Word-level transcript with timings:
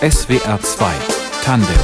SWR 0.00 0.58
2 0.58 0.94
Tandem 1.42 1.76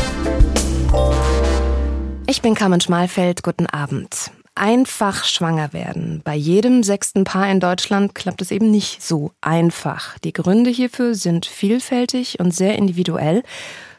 Ich 2.27 2.41
bin 2.41 2.55
Carmen 2.55 2.81
Schmalfeld, 2.81 3.43
guten 3.43 3.67
Abend. 3.67 4.31
Einfach 4.55 5.25
schwanger 5.25 5.75
werden. 5.75 6.23
Bei 6.25 6.35
jedem 6.35 6.83
sechsten 6.83 7.25
Paar 7.25 7.51
in 7.51 7.61
Deutschland 7.61 8.15
klappt 8.15 8.41
es 8.41 8.51
eben 8.51 8.71
nicht 8.71 9.03
so 9.03 9.33
einfach. 9.43 10.19
Die 10.21 10.33
Gründe 10.33 10.71
hierfür 10.71 11.15
sind 11.15 11.45
vielfältig 11.45 12.41
und 12.41 12.55
sehr 12.55 12.77
individuell. 12.77 13.43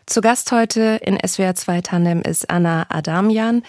Zu 0.07 0.21
Gast 0.21 0.51
heute 0.51 0.99
in 1.03 1.19
SWR 1.23 1.53
2 1.53 1.81
Tandem 1.81 2.23
ist 2.23 2.49
Anna 2.49 2.87
Adamian, 2.89 3.61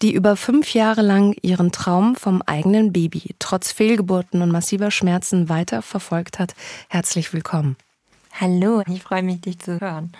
die 0.00 0.12
über 0.12 0.36
fünf 0.36 0.74
Jahre 0.74 1.02
lang 1.02 1.34
ihren 1.42 1.72
Traum 1.72 2.14
vom 2.14 2.40
eigenen 2.42 2.92
Baby 2.92 3.34
trotz 3.40 3.72
Fehlgeburten 3.72 4.42
und 4.42 4.52
massiver 4.52 4.92
Schmerzen 4.92 5.48
weiter 5.48 5.82
verfolgt 5.82 6.38
hat. 6.38 6.54
Herzlich 6.88 7.32
willkommen. 7.32 7.76
Hallo, 8.40 8.82
ich 8.88 9.02
freue 9.02 9.22
mich, 9.22 9.40
dich 9.40 9.58
zu 9.58 9.80
hören. 9.80 10.12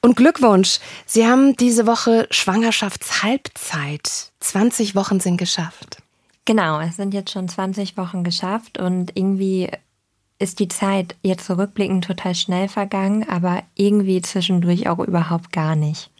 Und 0.00 0.16
Glückwunsch, 0.16 0.78
Sie 1.04 1.26
haben 1.26 1.56
diese 1.56 1.86
Woche 1.86 2.28
Schwangerschaftshalbzeit. 2.30 4.30
20 4.40 4.94
Wochen 4.94 5.18
sind 5.18 5.36
geschafft. 5.36 5.98
Genau, 6.44 6.80
es 6.80 6.96
sind 6.96 7.12
jetzt 7.12 7.32
schon 7.32 7.48
20 7.48 7.96
Wochen 7.96 8.22
geschafft 8.22 8.78
und 8.78 9.16
irgendwie 9.16 9.68
ist 10.38 10.60
die 10.60 10.68
Zeit 10.68 11.16
jetzt 11.22 11.46
zurückblickend 11.46 12.04
total 12.04 12.34
schnell 12.34 12.68
vergangen, 12.68 13.28
aber 13.28 13.64
irgendwie 13.74 14.22
zwischendurch 14.22 14.88
auch 14.88 15.00
überhaupt 15.00 15.50
gar 15.50 15.74
nicht. 15.74 16.10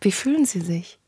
Wie 0.00 0.12
fühlen 0.12 0.44
Sie 0.44 0.60
sich? 0.60 0.98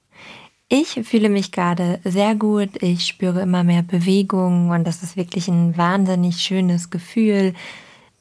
Ich 0.69 1.01
fühle 1.05 1.29
mich 1.29 1.53
gerade 1.53 2.01
sehr 2.03 2.35
gut. 2.35 2.83
Ich 2.83 3.07
spüre 3.07 3.43
immer 3.43 3.63
mehr 3.63 3.83
Bewegung 3.83 4.71
und 4.71 4.85
das 4.85 5.03
ist 5.03 5.17
wirklich 5.17 5.49
ein 5.49 5.77
wahnsinnig 5.77 6.39
schönes 6.39 6.91
Gefühl 6.91 7.55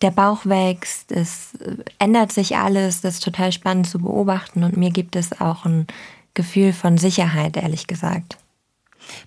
der 0.01 0.11
Bauch 0.11 0.45
wächst, 0.45 1.11
es 1.11 1.51
ändert 1.99 2.31
sich 2.31 2.57
alles, 2.57 3.01
das 3.01 3.15
ist 3.15 3.23
total 3.23 3.51
spannend 3.51 3.87
zu 3.87 3.99
beobachten 3.99 4.63
und 4.63 4.77
mir 4.77 4.91
gibt 4.91 5.15
es 5.15 5.39
auch 5.39 5.65
ein 5.65 5.87
Gefühl 6.33 6.73
von 6.73 6.97
Sicherheit, 6.97 7.57
ehrlich 7.57 7.87
gesagt. 7.87 8.37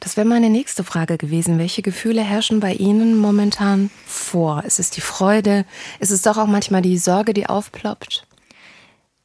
Das 0.00 0.16
wäre 0.16 0.26
meine 0.26 0.50
nächste 0.50 0.84
Frage 0.84 1.18
gewesen. 1.18 1.58
Welche 1.58 1.82
Gefühle 1.82 2.22
herrschen 2.22 2.60
bei 2.60 2.74
Ihnen 2.74 3.16
momentan 3.16 3.90
vor? 4.06 4.64
Ist 4.64 4.80
es 4.80 4.90
die 4.90 5.00
Freude? 5.00 5.64
Ist 6.00 6.10
es 6.10 6.22
doch 6.22 6.36
auch 6.36 6.46
manchmal 6.46 6.82
die 6.82 6.98
Sorge, 6.98 7.32
die 7.32 7.48
aufploppt? 7.48 8.26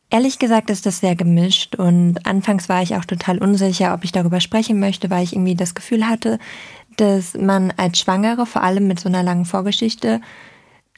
Ehrlich 0.10 0.38
gesagt 0.38 0.70
ist 0.70 0.86
das 0.86 1.00
sehr 1.00 1.16
gemischt 1.16 1.76
und 1.76 2.28
anfangs 2.28 2.70
war 2.70 2.84
ich 2.84 2.96
auch 2.96 3.06
total 3.06 3.40
unsicher, 3.40 3.96
ob 3.96 4.04
ich 4.04 4.12
darüber 4.12 4.40
sprechen 4.42 4.80
möchte, 4.80 5.10
weil 5.10 5.24
ich 5.24 5.34
irgendwie 5.34 5.56
das 5.56 5.74
Gefühl 5.74 6.08
hatte, 6.08 6.38
dass 6.98 7.34
man 7.34 7.74
als 7.78 7.98
Schwangere, 7.98 8.46
vor 8.46 8.62
allem 8.62 8.88
mit 8.88 9.00
so 9.00 9.10
einer 9.10 9.24
langen 9.24 9.46
Vorgeschichte, 9.46 10.22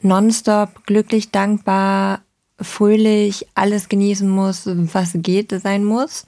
nonstop 0.01 0.85
glücklich, 0.85 1.31
dankbar, 1.31 2.21
fröhlich 2.59 3.47
alles 3.55 3.89
genießen 3.89 4.29
muss, 4.29 4.63
was 4.65 5.11
geht 5.15 5.51
sein 5.61 5.83
muss. 5.83 6.25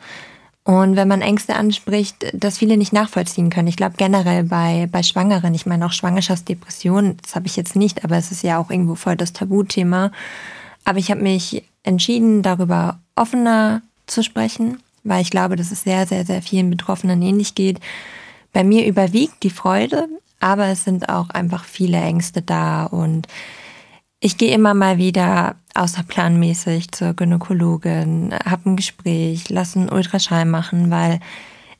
Und 0.63 0.97
wenn 0.97 1.07
man 1.07 1.21
Ängste 1.21 1.55
anspricht, 1.55 2.25
dass 2.33 2.57
viele 2.57 2.75
nicht 2.75 2.91
nachvollziehen 2.91 3.49
können. 3.49 3.69
Ich 3.69 3.77
glaube 3.77 3.95
generell 3.97 4.43
bei, 4.43 4.89
bei 4.91 5.01
Schwangeren, 5.01 5.53
ich 5.53 5.65
meine 5.65 5.85
auch 5.85 5.93
Schwangerschaftsdepression, 5.93 7.15
das 7.23 7.35
habe 7.35 7.47
ich 7.47 7.55
jetzt 7.55 7.77
nicht, 7.77 8.03
aber 8.03 8.17
es 8.17 8.31
ist 8.31 8.43
ja 8.43 8.57
auch 8.57 8.69
irgendwo 8.69 8.95
voll 8.95 9.15
das 9.15 9.31
Tabuthema. 9.31 10.11
Aber 10.83 10.99
ich 10.99 11.09
habe 11.09 11.21
mich 11.21 11.63
entschieden, 11.83 12.41
darüber 12.41 12.99
offener 13.15 13.81
zu 14.07 14.23
sprechen, 14.23 14.81
weil 15.05 15.21
ich 15.21 15.29
glaube, 15.29 15.55
dass 15.55 15.71
es 15.71 15.83
sehr, 15.83 16.05
sehr, 16.05 16.25
sehr 16.25 16.41
vielen 16.41 16.69
Betroffenen 16.69 17.21
ähnlich 17.21 17.55
geht. 17.55 17.79
Bei 18.52 18.65
mir 18.65 18.85
überwiegt 18.85 19.43
die 19.43 19.49
Freude, 19.49 20.09
aber 20.39 20.67
es 20.67 20.83
sind 20.83 21.09
auch 21.09 21.30
einfach 21.30 21.63
viele 21.63 21.99
Ängste 21.99 22.41
da 22.41 22.85
und 22.85 23.27
ich 24.19 24.38
gehe 24.38 24.53
immer 24.53 24.73
mal 24.73 24.97
wieder 24.97 25.55
außerplanmäßig 25.75 26.91
zur 26.91 27.13
Gynäkologin, 27.13 28.33
habe 28.45 28.71
ein 28.71 28.75
Gespräch, 28.75 29.49
lasse 29.49 29.80
einen 29.80 29.89
Ultraschall 29.89 30.45
machen, 30.45 30.89
weil 30.89 31.19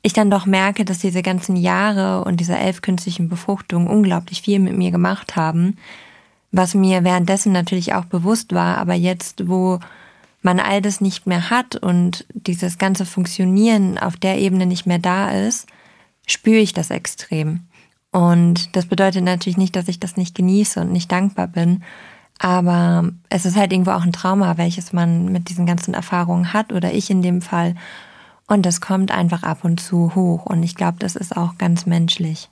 ich 0.04 0.14
dann 0.14 0.30
doch 0.30 0.46
merke, 0.46 0.86
dass 0.86 1.00
diese 1.00 1.24
ganzen 1.24 1.56
Jahre 1.56 2.24
und 2.24 2.40
diese 2.40 2.56
elf 2.56 2.82
künstlichen 2.82 3.28
Befruchtungen 3.28 3.88
unglaublich 3.88 4.44
viel 4.44 4.60
mit 4.60 4.78
mir 4.78 4.92
gemacht 4.92 5.36
haben, 5.36 5.78
was 6.52 6.76
mir 6.76 7.04
währenddessen 7.04 7.52
natürlich 7.52 7.94
auch 7.94 8.06
bewusst 8.06 8.54
war, 8.54 8.78
aber 8.78 8.94
jetzt, 8.94 9.50
wo 9.50 9.80
man 10.42 10.60
all 10.60 10.82
das 10.82 11.02
nicht 11.02 11.28
mehr 11.28 11.50
hat 11.50 11.76
und 11.76 12.26
dieses 12.34 12.78
ganze 12.78 13.06
Funktionieren 13.06 13.98
auf 13.98 14.16
der 14.16 14.38
Ebene 14.38 14.66
nicht 14.66 14.86
mehr 14.86 15.00
da 15.00 15.32
ist, 15.32 15.68
spüre 16.26 16.60
ich 16.60 16.74
das 16.74 16.90
extrem. 16.92 17.67
Und 18.18 18.76
das 18.76 18.88
bedeutet 18.88 19.24
natürlich 19.24 19.58
nicht, 19.58 19.76
dass 19.76 19.88
ich 19.88 20.00
das 20.00 20.18
nicht 20.18 20.34
genieße 20.34 20.82
und 20.82 20.92
nicht 20.92 21.12
dankbar 21.12 21.48
bin, 21.48 21.84
aber 22.40 23.12
es 23.30 23.46
ist 23.46 23.56
halt 23.56 23.72
irgendwo 23.72 23.92
auch 23.92 24.02
ein 24.02 24.12
Trauma, 24.12 24.58
welches 24.58 24.92
man 24.92 25.32
mit 25.32 25.50
diesen 25.50 25.68
ganzen 25.68 25.94
Erfahrungen 25.94 26.52
hat 26.52 26.74
oder 26.74 26.92
ich 26.92 27.12
in 27.12 27.22
dem 27.22 27.44
Fall. 27.44 27.76
Und 28.48 28.66
das 28.66 28.82
kommt 28.82 29.12
einfach 29.12 29.44
ab 29.44 29.60
und 29.62 29.80
zu 29.80 30.16
hoch. 30.16 30.48
Und 30.48 30.64
ich 30.64 30.74
glaube, 30.74 30.98
das 30.98 31.16
ist 31.16 31.38
auch 31.38 31.60
ganz 31.60 31.86
menschlich. 31.86 32.50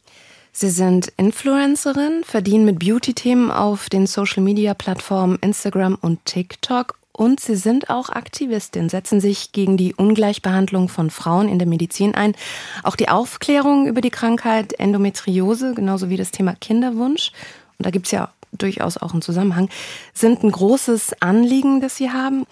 Sie 0.51 0.69
sind 0.69 1.07
Influencerin, 1.17 2.21
verdienen 2.23 2.65
mit 2.65 2.77
Beauty-Themen 2.77 3.49
auf 3.49 3.89
den 3.89 4.05
Social-Media-Plattformen 4.05 5.39
Instagram 5.41 5.97
und 5.99 6.23
TikTok. 6.25 6.99
Und 7.15 7.39
Sie 7.39 7.55
sind 7.55 7.89
auch 7.89 8.09
Aktivistin, 8.09 8.89
setzen 8.89 9.21
sich 9.21 9.53
gegen 9.53 9.77
die 9.77 9.95
Ungleichbehandlung 9.95 10.89
von 10.89 11.09
Frauen 11.09 11.47
in 11.47 11.59
der 11.59 11.67
Medizin 11.67 12.13
ein. 12.13 12.35
Auch 12.83 12.97
die 12.97 13.07
Aufklärung 13.07 13.87
über 13.87 14.01
die 14.01 14.09
Krankheit 14.09 14.73
Endometriose, 14.73 15.73
genauso 15.75 16.09
wie 16.09 16.17
das 16.17 16.31
Thema 16.31 16.55
Kinderwunsch. 16.59 17.31
Und 17.77 17.85
da 17.85 17.89
gibt's 17.89 18.11
ja 18.11 18.33
durchaus 18.51 18.97
auch 18.97 19.13
einen 19.13 19.21
Zusammenhang, 19.21 19.69
sind 20.13 20.43
ein 20.43 20.51
großes 20.51 21.21
Anliegen, 21.21 21.79
das 21.79 21.95
Sie 21.95 22.11
haben. 22.11 22.45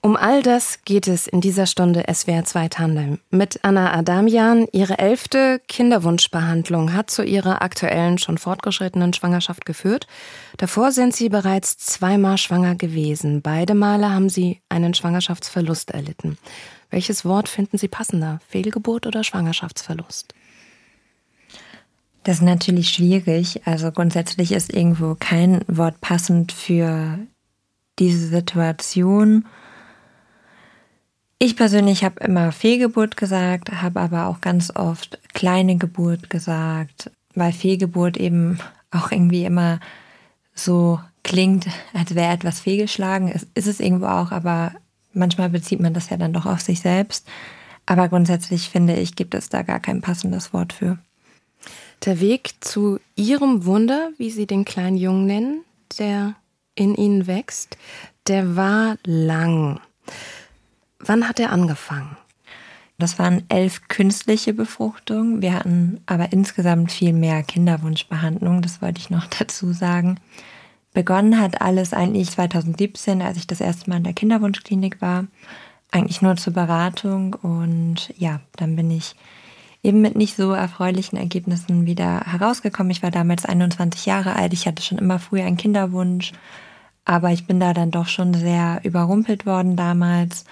Um 0.00 0.16
all 0.16 0.42
das 0.42 0.84
geht 0.84 1.08
es 1.08 1.26
in 1.26 1.40
dieser 1.40 1.66
Stunde 1.66 2.04
SWR 2.12 2.44
2 2.44 2.68
Tandem. 2.68 3.18
Mit 3.30 3.64
Anna 3.64 3.92
Adamian. 3.92 4.68
Ihre 4.70 4.98
elfte 4.98 5.60
Kinderwunschbehandlung 5.66 6.92
hat 6.92 7.10
zu 7.10 7.24
ihrer 7.24 7.62
aktuellen, 7.62 8.16
schon 8.18 8.38
fortgeschrittenen 8.38 9.12
Schwangerschaft 9.12 9.66
geführt. 9.66 10.06
Davor 10.56 10.92
sind 10.92 11.16
Sie 11.16 11.28
bereits 11.28 11.78
zweimal 11.78 12.38
schwanger 12.38 12.76
gewesen. 12.76 13.42
Beide 13.42 13.74
Male 13.74 14.12
haben 14.12 14.28
Sie 14.28 14.60
einen 14.68 14.94
Schwangerschaftsverlust 14.94 15.90
erlitten. 15.90 16.38
Welches 16.90 17.24
Wort 17.24 17.48
finden 17.48 17.76
Sie 17.76 17.88
passender? 17.88 18.38
Fehlgeburt 18.46 19.04
oder 19.04 19.24
Schwangerschaftsverlust? 19.24 20.32
Das 22.22 22.36
ist 22.36 22.42
natürlich 22.42 22.90
schwierig. 22.90 23.66
Also 23.66 23.90
grundsätzlich 23.90 24.52
ist 24.52 24.72
irgendwo 24.72 25.16
kein 25.18 25.62
Wort 25.66 26.00
passend 26.00 26.52
für 26.52 27.18
diese 27.98 28.28
Situation. 28.28 29.44
Ich 31.40 31.56
persönlich 31.56 32.02
habe 32.02 32.20
immer 32.24 32.50
Fehlgeburt 32.50 33.16
gesagt, 33.16 33.70
habe 33.70 34.00
aber 34.00 34.26
auch 34.26 34.40
ganz 34.40 34.74
oft 34.74 35.20
kleine 35.34 35.76
Geburt 35.76 36.30
gesagt, 36.30 37.12
weil 37.34 37.52
Fehlgeburt 37.52 38.16
eben 38.16 38.58
auch 38.90 39.12
irgendwie 39.12 39.44
immer 39.44 39.78
so 40.52 40.98
klingt, 41.22 41.68
als 41.94 42.16
wäre 42.16 42.32
etwas 42.32 42.58
fehlgeschlagen. 42.58 43.30
Es 43.32 43.46
ist 43.54 43.68
es 43.68 43.78
irgendwo 43.78 44.06
auch, 44.06 44.32
aber 44.32 44.72
manchmal 45.12 45.48
bezieht 45.48 45.78
man 45.78 45.94
das 45.94 46.10
ja 46.10 46.16
dann 46.16 46.32
doch 46.32 46.44
auf 46.44 46.60
sich 46.60 46.80
selbst. 46.80 47.28
Aber 47.86 48.08
grundsätzlich 48.08 48.68
finde 48.68 48.96
ich, 48.96 49.14
gibt 49.14 49.34
es 49.34 49.48
da 49.48 49.62
gar 49.62 49.78
kein 49.78 50.00
passendes 50.00 50.52
Wort 50.52 50.72
für. 50.72 50.98
Der 52.04 52.20
Weg 52.20 52.54
zu 52.60 52.98
Ihrem 53.14 53.64
Wunder, 53.64 54.10
wie 54.18 54.30
Sie 54.30 54.46
den 54.46 54.64
kleinen 54.64 54.96
Jungen 54.96 55.26
nennen, 55.26 55.64
der 55.98 56.34
in 56.74 56.96
Ihnen 56.96 57.26
wächst, 57.28 57.76
der 58.26 58.56
war 58.56 58.96
lang. 59.04 59.80
Wann 61.00 61.28
hat 61.28 61.38
er 61.38 61.52
angefangen? 61.52 62.16
Das 62.98 63.18
waren 63.18 63.44
elf 63.48 63.86
künstliche 63.86 64.52
Befruchtungen. 64.52 65.40
Wir 65.40 65.54
hatten 65.54 66.00
aber 66.06 66.32
insgesamt 66.32 66.90
viel 66.90 67.12
mehr 67.12 67.44
Kinderwunschbehandlungen, 67.44 68.60
das 68.60 68.82
wollte 68.82 69.00
ich 69.00 69.08
noch 69.08 69.26
dazu 69.38 69.72
sagen. 69.72 70.18
Begonnen 70.92 71.40
hat 71.40 71.60
alles 71.60 71.92
eigentlich 71.92 72.30
2017, 72.30 73.22
als 73.22 73.36
ich 73.36 73.46
das 73.46 73.60
erste 73.60 73.88
Mal 73.88 73.98
in 73.98 74.04
der 74.04 74.14
Kinderwunschklinik 74.14 75.00
war. 75.00 75.26
Eigentlich 75.92 76.22
nur 76.22 76.36
zur 76.36 76.52
Beratung 76.52 77.34
und 77.34 78.12
ja, 78.18 78.40
dann 78.56 78.74
bin 78.74 78.90
ich 78.90 79.14
eben 79.82 80.00
mit 80.00 80.16
nicht 80.16 80.36
so 80.36 80.52
erfreulichen 80.52 81.16
Ergebnissen 81.16 81.86
wieder 81.86 82.22
herausgekommen. 82.26 82.90
Ich 82.90 83.02
war 83.02 83.12
damals 83.12 83.44
21 83.46 84.06
Jahre 84.06 84.34
alt, 84.34 84.52
ich 84.52 84.66
hatte 84.66 84.82
schon 84.82 84.98
immer 84.98 85.18
früher 85.18 85.44
einen 85.44 85.56
Kinderwunsch, 85.56 86.32
aber 87.04 87.30
ich 87.30 87.46
bin 87.46 87.60
da 87.60 87.72
dann 87.72 87.90
doch 87.90 88.08
schon 88.08 88.34
sehr 88.34 88.80
überrumpelt 88.82 89.46
worden 89.46 89.76
damals. 89.76 90.44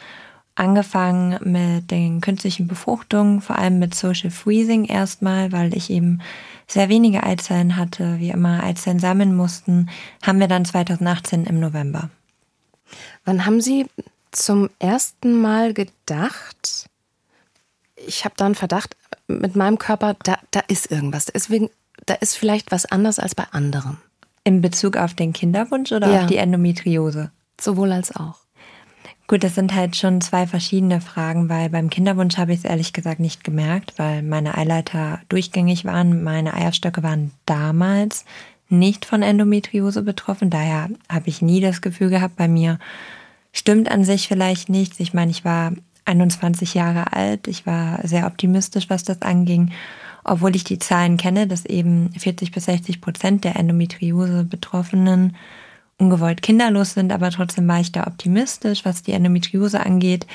Angefangen 0.56 1.38
mit 1.44 1.90
den 1.90 2.20
künstlichen 2.20 2.66
Befruchtungen, 2.66 3.40
vor 3.40 3.56
allem 3.56 3.78
mit 3.78 3.94
Social 3.94 4.30
Freezing 4.30 4.86
erstmal, 4.86 5.52
weil 5.52 5.76
ich 5.76 5.90
eben 5.90 6.20
sehr 6.66 6.88
wenige 6.88 7.22
Eizellen 7.22 7.76
hatte, 7.76 8.18
wie 8.18 8.30
immer 8.30 8.62
Eizellen 8.64 8.98
sammeln 8.98 9.36
mussten, 9.36 9.88
haben 10.22 10.40
wir 10.40 10.48
dann 10.48 10.64
2018 10.64 11.44
im 11.44 11.60
November. 11.60 12.10
Wann 13.24 13.46
haben 13.46 13.60
Sie 13.60 13.86
zum 14.32 14.70
ersten 14.78 15.40
Mal 15.40 15.74
gedacht, 15.74 16.88
ich 17.96 18.24
habe 18.24 18.34
da 18.36 18.46
einen 18.46 18.54
Verdacht, 18.54 18.96
mit 19.28 19.56
meinem 19.56 19.78
Körper, 19.78 20.16
da, 20.22 20.38
da 20.50 20.60
ist 20.68 20.90
irgendwas. 20.90 21.26
Deswegen, 21.26 21.70
da 22.06 22.14
ist 22.14 22.36
vielleicht 22.36 22.70
was 22.70 22.86
anders 22.86 23.18
als 23.18 23.34
bei 23.34 23.44
anderen. 23.50 23.98
In 24.44 24.60
Bezug 24.60 24.96
auf 24.96 25.14
den 25.14 25.32
Kinderwunsch 25.32 25.92
oder 25.92 26.10
ja. 26.10 26.20
auf 26.20 26.26
die 26.26 26.36
Endometriose? 26.36 27.30
Sowohl 27.60 27.92
als 27.92 28.14
auch. 28.14 28.45
Gut, 29.28 29.42
das 29.42 29.56
sind 29.56 29.74
halt 29.74 29.96
schon 29.96 30.20
zwei 30.20 30.46
verschiedene 30.46 31.00
Fragen, 31.00 31.48
weil 31.48 31.68
beim 31.68 31.90
Kinderwunsch 31.90 32.38
habe 32.38 32.52
ich 32.52 32.60
es 32.60 32.64
ehrlich 32.64 32.92
gesagt 32.92 33.18
nicht 33.18 33.42
gemerkt, 33.42 33.94
weil 33.96 34.22
meine 34.22 34.56
Eileiter 34.56 35.20
durchgängig 35.28 35.84
waren. 35.84 36.22
Meine 36.22 36.54
Eierstöcke 36.54 37.02
waren 37.02 37.32
damals 37.44 38.24
nicht 38.68 39.04
von 39.04 39.22
Endometriose 39.22 40.02
betroffen. 40.02 40.48
Daher 40.48 40.90
habe 41.08 41.28
ich 41.28 41.42
nie 41.42 41.60
das 41.60 41.80
Gefühl 41.80 42.08
gehabt, 42.10 42.36
bei 42.36 42.46
mir 42.46 42.78
stimmt 43.52 43.90
an 43.90 44.04
sich 44.04 44.28
vielleicht 44.28 44.68
nichts. 44.68 45.00
Ich 45.00 45.12
meine, 45.12 45.32
ich 45.32 45.44
war 45.44 45.72
21 46.04 46.74
Jahre 46.74 47.12
alt. 47.12 47.48
Ich 47.48 47.66
war 47.66 47.98
sehr 48.06 48.26
optimistisch, 48.26 48.88
was 48.90 49.02
das 49.02 49.22
anging. 49.22 49.72
Obwohl 50.22 50.54
ich 50.54 50.62
die 50.62 50.78
Zahlen 50.78 51.16
kenne, 51.16 51.48
dass 51.48 51.64
eben 51.64 52.10
40 52.16 52.52
bis 52.52 52.66
60 52.66 53.00
Prozent 53.00 53.44
der 53.44 53.56
Endometriose-Betroffenen 53.56 55.36
ungewollt 55.98 56.42
kinderlos 56.42 56.94
sind, 56.94 57.12
aber 57.12 57.30
trotzdem 57.30 57.66
war 57.68 57.80
ich 57.80 57.92
da 57.92 58.06
optimistisch, 58.06 58.84
was 58.84 59.02
die 59.02 59.12
Endometriose 59.12 59.84
angeht, 59.84 60.26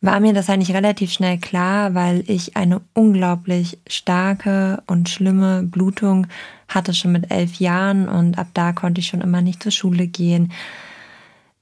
war 0.00 0.20
mir 0.20 0.32
das 0.32 0.50
eigentlich 0.50 0.74
relativ 0.74 1.12
schnell 1.12 1.38
klar, 1.38 1.94
weil 1.94 2.22
ich 2.28 2.56
eine 2.56 2.80
unglaublich 2.94 3.78
starke 3.88 4.82
und 4.86 5.08
schlimme 5.08 5.62
Blutung 5.62 6.26
hatte 6.68 6.94
schon 6.94 7.12
mit 7.12 7.30
elf 7.30 7.56
Jahren 7.56 8.08
und 8.08 8.38
ab 8.38 8.48
da 8.54 8.72
konnte 8.72 9.00
ich 9.00 9.08
schon 9.08 9.20
immer 9.20 9.40
nicht 9.40 9.62
zur 9.62 9.72
Schule 9.72 10.06
gehen. 10.06 10.52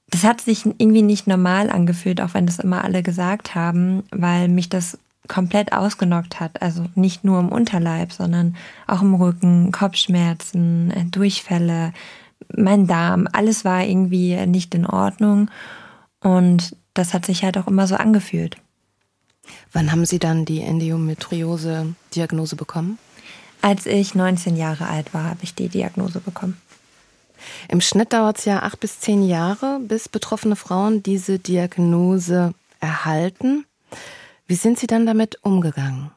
Das 0.09 0.23
hat 0.23 0.41
sich 0.41 0.65
irgendwie 0.65 1.01
nicht 1.01 1.27
normal 1.27 1.69
angefühlt, 1.69 2.21
auch 2.21 2.33
wenn 2.33 2.45
das 2.45 2.59
immer 2.59 2.83
alle 2.83 3.03
gesagt 3.03 3.55
haben, 3.55 4.03
weil 4.11 4.47
mich 4.47 4.69
das 4.69 4.97
komplett 5.27 5.73
ausgenockt 5.73 6.39
hat. 6.39 6.61
Also 6.61 6.85
nicht 6.95 7.23
nur 7.23 7.39
im 7.39 7.49
Unterleib, 7.49 8.11
sondern 8.11 8.55
auch 8.85 9.01
im 9.01 9.15
Rücken, 9.15 9.71
Kopfschmerzen, 9.71 10.93
Durchfälle, 11.11 11.93
mein 12.55 12.87
Darm, 12.87 13.27
alles 13.31 13.65
war 13.65 13.83
irgendwie 13.83 14.35
nicht 14.45 14.75
in 14.75 14.85
Ordnung. 14.85 15.49
Und 16.21 16.75
das 16.93 17.13
hat 17.13 17.25
sich 17.25 17.43
halt 17.43 17.57
auch 17.57 17.67
immer 17.67 17.87
so 17.87 17.95
angefühlt. 17.95 18.57
Wann 19.71 19.91
haben 19.91 20.05
Sie 20.05 20.19
dann 20.19 20.45
die 20.45 20.61
Endometriose-Diagnose 20.61 22.55
bekommen? 22.55 22.97
Als 23.61 23.85
ich 23.85 24.15
19 24.15 24.55
Jahre 24.55 24.87
alt 24.87 25.13
war, 25.13 25.25
habe 25.25 25.39
ich 25.43 25.55
die 25.55 25.69
Diagnose 25.69 26.19
bekommen. 26.19 26.59
Im 27.67 27.81
Schnitt 27.81 28.13
dauert 28.13 28.39
es 28.39 28.45
ja 28.45 28.63
acht 28.63 28.79
bis 28.79 28.99
zehn 28.99 29.27
Jahre, 29.27 29.79
bis 29.81 30.09
betroffene 30.09 30.55
Frauen 30.55 31.03
diese 31.03 31.39
Diagnose 31.39 32.53
erhalten. 32.79 33.65
Wie 34.47 34.55
sind 34.55 34.79
Sie 34.79 34.87
dann 34.87 35.05
damit 35.05 35.43
umgegangen? 35.43 36.11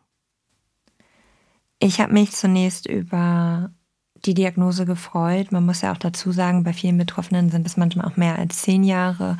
Ich 1.78 2.00
habe 2.00 2.12
mich 2.12 2.32
zunächst 2.32 2.86
über 2.86 3.70
die 4.24 4.34
Diagnose 4.34 4.86
gefreut. 4.86 5.52
Man 5.52 5.66
muss 5.66 5.82
ja 5.82 5.92
auch 5.92 5.98
dazu 5.98 6.32
sagen, 6.32 6.64
bei 6.64 6.72
vielen 6.72 6.98
Betroffenen 6.98 7.50
sind 7.50 7.66
es 7.66 7.76
manchmal 7.76 8.06
auch 8.06 8.16
mehr 8.16 8.38
als 8.38 8.62
zehn 8.62 8.84
Jahre. 8.84 9.36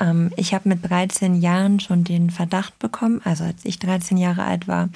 Ähm, 0.00 0.30
ich 0.36 0.54
habe 0.54 0.68
mit 0.68 0.88
13 0.88 1.40
Jahren 1.40 1.80
schon 1.80 2.04
den 2.04 2.30
Verdacht 2.30 2.78
bekommen, 2.78 3.20
also 3.24 3.44
als 3.44 3.64
ich 3.64 3.78
13 3.78 4.16
Jahre 4.16 4.44
alt 4.44 4.68
war. 4.68 4.88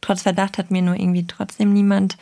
Trotz 0.00 0.22
Verdacht 0.22 0.58
hat 0.58 0.70
mir 0.70 0.82
nur 0.82 0.94
irgendwie 0.94 1.26
trotzdem 1.26 1.72
niemand 1.72 2.16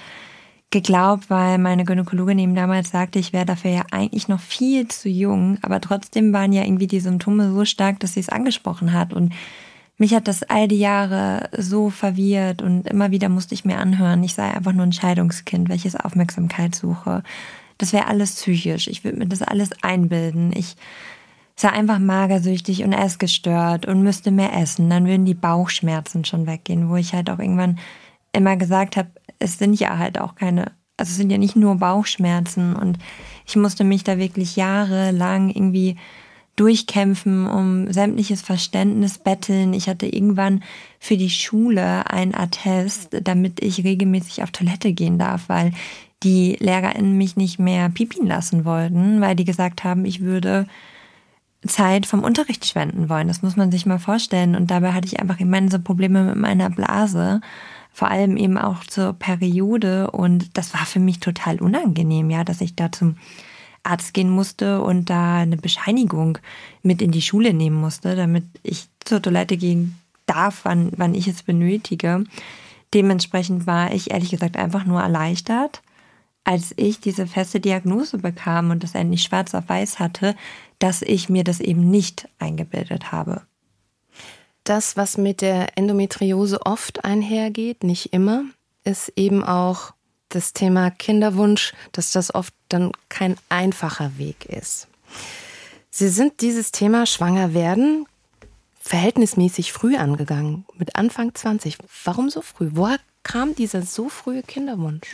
geglaubt, 0.71 1.31
weil 1.31 1.59
meine 1.59 1.85
Gynäkologin 1.85 2.39
eben 2.39 2.55
damals 2.55 2.91
sagte, 2.91 3.19
ich 3.19 3.33
wäre 3.33 3.47
dafür 3.47 3.71
ja 3.71 3.85
eigentlich 3.93 4.27
noch 4.27 4.41
viel 4.41 4.89
zu 4.89 5.09
jung, 5.09 5.59
aber 5.62 5.81
trotzdem 5.81 6.33
waren 6.33 6.53
ja 6.53 6.65
irgendwie 6.65 6.89
die 6.89 7.01
Symptome 7.01 7.53
so 7.53 7.65
stark, 7.65 8.01
dass 8.01 8.15
sie 8.15 8.21
es 8.21 8.29
angesprochen 8.29 8.93
hat 8.93 9.12
und 9.12 9.33
mich 9.96 10.14
hat 10.14 10.26
das 10.26 10.43
all 10.43 10.69
die 10.69 10.79
Jahre 10.79 11.49
so 11.56 11.91
verwirrt 11.91 12.62
und 12.62 12.88
immer 12.88 13.11
wieder 13.11 13.29
musste 13.29 13.55
ich 13.55 13.64
mir 13.64 13.79
anhören, 13.79 14.25
ich 14.25 14.35
sei 14.35 14.50
einfach 14.50 14.73
nur 14.73 14.85
ein 14.85 14.93
Scheidungskind, 14.93 15.69
welches 15.69 15.94
Aufmerksamkeit 15.94 16.75
suche. 16.75 17.23
Das 17.79 17.93
wäre 17.93 18.06
alles 18.06 18.35
psychisch. 18.35 18.88
Ich 18.88 19.05
würde 19.05 19.19
mir 19.19 19.26
das 19.26 19.43
alles 19.43 19.70
einbilden. 19.82 20.52
Ich 20.55 20.76
sei 21.56 21.70
einfach 21.70 21.99
magersüchtig 21.99 22.82
und 22.82 22.93
essgestört 22.93 23.87
und 23.87 24.02
müsste 24.02 24.31
mehr 24.31 24.52
essen. 24.56 24.91
Dann 24.91 25.06
würden 25.06 25.25
die 25.25 25.35
Bauchschmerzen 25.35 26.25
schon 26.25 26.46
weggehen, 26.46 26.88
wo 26.88 26.96
ich 26.96 27.14
halt 27.14 27.31
auch 27.31 27.38
irgendwann 27.38 27.79
immer 28.32 28.56
gesagt 28.56 28.96
habe, 28.96 29.11
es 29.38 29.58
sind 29.58 29.79
ja 29.79 29.99
halt 29.99 30.20
auch 30.20 30.35
keine, 30.35 30.73
also 30.96 31.11
es 31.11 31.17
sind 31.17 31.31
ja 31.31 31.38
nicht 31.38 31.55
nur 31.55 31.76
Bauchschmerzen 31.76 32.75
und 32.75 32.99
ich 33.46 33.56
musste 33.56 33.85
mich 33.85 34.02
da 34.02 34.19
wirklich 34.19 34.56
jahrelang 34.56 35.50
irgendwie 35.50 35.96
durchkämpfen, 36.56 37.47
um 37.47 37.93
sämtliches 37.93 38.43
Verständnis 38.43 39.19
betteln. 39.19 39.73
Ich 39.73 39.89
hatte 39.89 40.06
irgendwann 40.06 40.62
für 41.01 41.17
die 41.17 41.31
Schule 41.31 42.09
ein 42.11 42.35
Attest, 42.35 43.09
damit 43.23 43.62
ich 43.62 43.85
regelmäßig 43.85 44.43
auf 44.43 44.51
Toilette 44.51 44.93
gehen 44.93 45.19
darf, 45.19 45.49
weil 45.49 45.73
die 46.23 46.56
LehrerInnen 46.61 47.17
mich 47.17 47.37
nicht 47.37 47.59
mehr 47.59 47.89
pipien 47.91 48.27
lassen 48.27 48.65
wollten, 48.65 49.21
weil 49.21 49.37
die 49.37 49.45
gesagt 49.45 49.85
haben, 49.85 50.05
ich 50.05 50.21
würde 50.21 50.67
Zeit 51.67 52.06
vom 52.06 52.23
Unterricht 52.23 52.67
schwenden 52.67 53.09
wollen. 53.09 53.29
Das 53.29 53.43
muss 53.43 53.56
man 53.56 53.71
sich 53.71 53.87
mal 53.87 53.99
vorstellen. 53.99 54.55
Und 54.55 54.71
dabei 54.71 54.93
hatte 54.93 55.06
ich 55.06 55.21
einfach 55.21 55.41
immense 55.41 55.79
Probleme 55.79 56.25
mit 56.25 56.37
meiner 56.37 56.71
Blase, 56.71 57.41
vor 57.93 58.09
allem 58.11 58.37
eben 58.37 58.59
auch 58.59 58.85
zur 58.85 59.12
Periode. 59.15 60.11
Und 60.11 60.56
das 60.56 60.75
war 60.75 60.87
für 60.87 61.01
mich 61.01 61.21
total 61.21 61.61
unangenehm, 61.61 62.31
ja, 62.31 62.45
dass 62.45 62.61
ich 62.61 62.75
da 62.77 62.93
zum 62.93 63.17
Arzt 63.84 64.14
gehen 64.14 64.31
musste 64.31 64.81
und 64.82 65.10
da 65.10 65.38
eine 65.38 65.56
Bescheinigung 65.56 66.38
mit 66.82 67.02
in 67.02 67.10
die 67.10 67.22
Schule 67.22 67.54
nehmen 67.54 67.76
musste, 67.76 68.16
damit 68.16 68.44
ich 68.62 68.88
zur 69.04 69.22
Toilette 69.22 69.56
gehen 69.56 69.98
darf, 70.26 70.60
wann, 70.64 70.92
wann 70.96 71.14
ich 71.14 71.28
es 71.28 71.42
benötige. 71.42 72.25
Dementsprechend 72.92 73.66
war 73.66 73.92
ich 73.92 74.10
ehrlich 74.10 74.31
gesagt 74.31 74.56
einfach 74.56 74.84
nur 74.84 75.00
erleichtert, 75.00 75.82
als 76.44 76.75
ich 76.76 77.00
diese 77.00 77.26
feste 77.26 77.58
Diagnose 77.58 78.19
bekam 78.19 78.70
und 78.70 78.82
das 78.82 78.94
endlich 78.94 79.22
schwarz 79.22 79.54
auf 79.54 79.69
weiß 79.69 79.98
hatte, 79.98 80.36
dass 80.78 81.02
ich 81.02 81.28
mir 81.28 81.44
das 81.44 81.60
eben 81.60 81.90
nicht 81.90 82.28
eingebildet 82.38 83.12
habe. 83.12 83.42
Das, 84.62 84.96
was 84.96 85.19
mit 85.19 85.40
der 85.40 85.76
Endometriose 85.76 86.64
oft 86.64 87.04
einhergeht, 87.04 87.84
nicht 87.84 88.12
immer, 88.12 88.44
ist 88.84 89.12
eben 89.16 89.42
auch 89.42 89.94
das 90.34 90.52
Thema 90.52 90.90
Kinderwunsch, 90.90 91.72
dass 91.92 92.12
das 92.12 92.34
oft 92.34 92.54
dann 92.69 92.92
kein 93.08 93.36
einfacher 93.48 94.19
Weg 94.19 94.46
ist. 94.46 94.88
Sie 95.90 96.08
sind 96.08 96.40
dieses 96.40 96.72
Thema 96.72 97.06
Schwanger 97.06 97.54
werden 97.54 98.06
verhältnismäßig 98.81 99.72
früh 99.72 99.96
angegangen, 99.96 100.66
mit 100.76 100.96
Anfang 100.96 101.34
20. 101.34 101.78
Warum 102.04 102.28
so 102.28 102.42
früh? 102.42 102.70
Woher 102.72 102.98
kam 103.22 103.54
dieser 103.54 103.82
so 103.82 104.10
frühe 104.10 104.42
Kinderwunsch? 104.42 105.08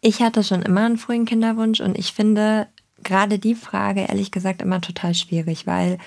Ich 0.00 0.22
hatte 0.22 0.44
schon 0.44 0.62
immer 0.62 0.86
einen 0.86 0.96
frühen 0.96 1.26
Kinderwunsch 1.26 1.80
und 1.80 1.98
ich 1.98 2.12
finde 2.12 2.68
gerade 3.02 3.38
die 3.38 3.54
Frage 3.56 4.02
ehrlich 4.02 4.30
gesagt 4.30 4.62
immer 4.62 4.80
total 4.80 5.14
schwierig, 5.14 5.66
weil 5.66 5.98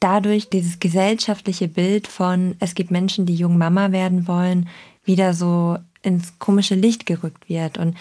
dadurch 0.00 0.48
dieses 0.48 0.80
gesellschaftliche 0.80 1.68
Bild 1.68 2.06
von 2.06 2.56
es 2.60 2.74
gibt 2.74 2.90
Menschen, 2.90 3.26
die 3.26 3.34
jung 3.34 3.58
Mama 3.58 3.92
werden 3.92 4.26
wollen, 4.26 4.68
wieder 5.04 5.34
so 5.34 5.78
ins 6.02 6.38
komische 6.38 6.74
Licht 6.74 7.06
gerückt 7.06 7.48
wird. 7.48 7.78
Und 7.78 7.96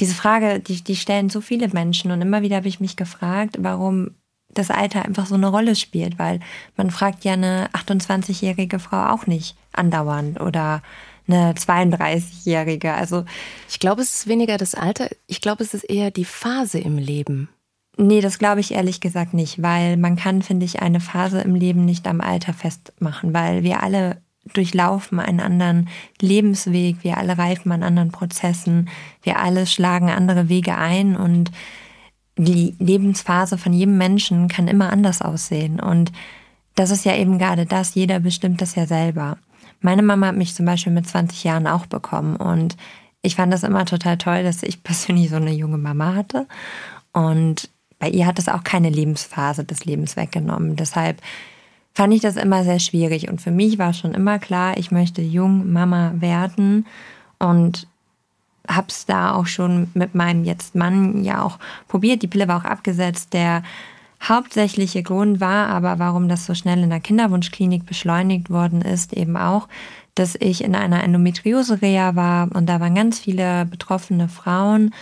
diese 0.00 0.14
Frage, 0.14 0.60
die, 0.60 0.82
die 0.82 0.96
stellen 0.96 1.30
so 1.30 1.40
viele 1.40 1.68
Menschen. 1.68 2.10
Und 2.10 2.20
immer 2.22 2.42
wieder 2.42 2.56
habe 2.56 2.68
ich 2.68 2.80
mich 2.80 2.96
gefragt, 2.96 3.56
warum 3.60 4.10
das 4.48 4.70
Alter 4.70 5.04
einfach 5.04 5.26
so 5.26 5.34
eine 5.34 5.48
Rolle 5.48 5.76
spielt, 5.76 6.18
weil 6.18 6.40
man 6.76 6.90
fragt 6.90 7.24
ja 7.24 7.32
eine 7.32 7.68
28-jährige 7.72 8.78
Frau 8.78 9.12
auch 9.12 9.26
nicht 9.26 9.56
andauernd 9.72 10.40
oder 10.40 10.82
eine 11.26 11.52
32-jährige. 11.54 12.92
Also 12.92 13.24
ich 13.68 13.80
glaube, 13.80 14.02
es 14.02 14.14
ist 14.14 14.26
weniger 14.28 14.56
das 14.56 14.74
Alter, 14.74 15.08
ich 15.26 15.40
glaube, 15.40 15.64
es 15.64 15.74
ist 15.74 15.84
eher 15.84 16.10
die 16.10 16.24
Phase 16.24 16.78
im 16.78 16.98
Leben. 16.98 17.48
Nee, 17.96 18.20
das 18.20 18.38
glaube 18.38 18.60
ich 18.60 18.72
ehrlich 18.72 19.00
gesagt 19.00 19.34
nicht, 19.34 19.62
weil 19.62 19.96
man 19.96 20.16
kann, 20.16 20.42
finde 20.42 20.66
ich, 20.66 20.82
eine 20.82 21.00
Phase 21.00 21.40
im 21.40 21.54
Leben 21.54 21.84
nicht 21.84 22.08
am 22.08 22.20
Alter 22.20 22.52
festmachen, 22.52 23.32
weil 23.32 23.62
wir 23.62 23.82
alle 23.82 24.20
durchlaufen 24.52 25.20
einen 25.20 25.40
anderen 25.40 25.88
Lebensweg, 26.20 26.98
wir 27.02 27.16
alle 27.16 27.38
reifen 27.38 27.72
an 27.72 27.82
anderen 27.82 28.10
Prozessen, 28.10 28.88
wir 29.22 29.38
alle 29.38 29.66
schlagen 29.66 30.10
andere 30.10 30.48
Wege 30.48 30.76
ein 30.76 31.16
und 31.16 31.50
die 32.36 32.74
Lebensphase 32.78 33.58
von 33.58 33.72
jedem 33.72 33.96
Menschen 33.96 34.48
kann 34.48 34.68
immer 34.68 34.92
anders 34.92 35.22
aussehen. 35.22 35.80
Und 35.80 36.12
das 36.74 36.90
ist 36.90 37.04
ja 37.04 37.14
eben 37.16 37.38
gerade 37.38 37.66
das, 37.66 37.94
jeder 37.94 38.20
bestimmt 38.20 38.60
das 38.60 38.74
ja 38.74 38.86
selber. 38.86 39.38
Meine 39.80 40.02
Mama 40.02 40.28
hat 40.28 40.36
mich 40.36 40.54
zum 40.54 40.66
Beispiel 40.66 40.92
mit 40.92 41.06
20 41.06 41.44
Jahren 41.44 41.66
auch 41.66 41.86
bekommen 41.86 42.36
und 42.36 42.76
ich 43.22 43.36
fand 43.36 43.52
das 43.52 43.62
immer 43.62 43.86
total 43.86 44.18
toll, 44.18 44.42
dass 44.42 44.62
ich 44.62 44.82
persönlich 44.82 45.30
so 45.30 45.36
eine 45.36 45.52
junge 45.52 45.78
Mama 45.78 46.14
hatte. 46.14 46.46
Und 47.12 47.70
bei 47.98 48.10
ihr 48.10 48.26
hat 48.26 48.38
es 48.38 48.48
auch 48.48 48.64
keine 48.64 48.90
Lebensphase 48.90 49.64
des 49.64 49.84
Lebens 49.84 50.16
weggenommen. 50.16 50.76
Deshalb 50.76 51.22
fand 51.94 52.12
ich 52.12 52.20
das 52.20 52.36
immer 52.36 52.64
sehr 52.64 52.80
schwierig. 52.80 53.28
Und 53.28 53.40
für 53.40 53.50
mich 53.50 53.78
war 53.78 53.92
schon 53.92 54.14
immer 54.14 54.38
klar, 54.38 54.76
ich 54.76 54.90
möchte 54.90 55.22
jung 55.22 55.72
Mama 55.72 56.12
werden 56.16 56.86
und 57.38 57.86
hab's 58.66 59.06
da 59.06 59.34
auch 59.34 59.46
schon 59.46 59.88
mit 59.94 60.14
meinem 60.14 60.44
jetzt 60.44 60.74
Mann 60.74 61.22
ja 61.22 61.42
auch 61.42 61.58
probiert. 61.88 62.22
Die 62.22 62.28
Pille 62.28 62.48
war 62.48 62.58
auch 62.58 62.64
abgesetzt. 62.64 63.32
Der 63.32 63.62
hauptsächliche 64.22 65.02
Grund 65.02 65.40
war 65.40 65.68
aber, 65.68 65.98
warum 65.98 66.28
das 66.28 66.46
so 66.46 66.54
schnell 66.54 66.82
in 66.82 66.90
der 66.90 67.00
Kinderwunschklinik 67.00 67.86
beschleunigt 67.86 68.50
worden 68.50 68.80
ist, 68.82 69.12
eben 69.12 69.36
auch, 69.36 69.68
dass 70.14 70.34
ich 70.36 70.64
in 70.64 70.74
einer 70.74 71.02
Endometriose-Reha 71.04 72.16
war 72.16 72.48
und 72.54 72.66
da 72.66 72.80
waren 72.80 72.94
ganz 72.94 73.18
viele 73.18 73.66
betroffene 73.66 74.28
Frauen, 74.28 74.94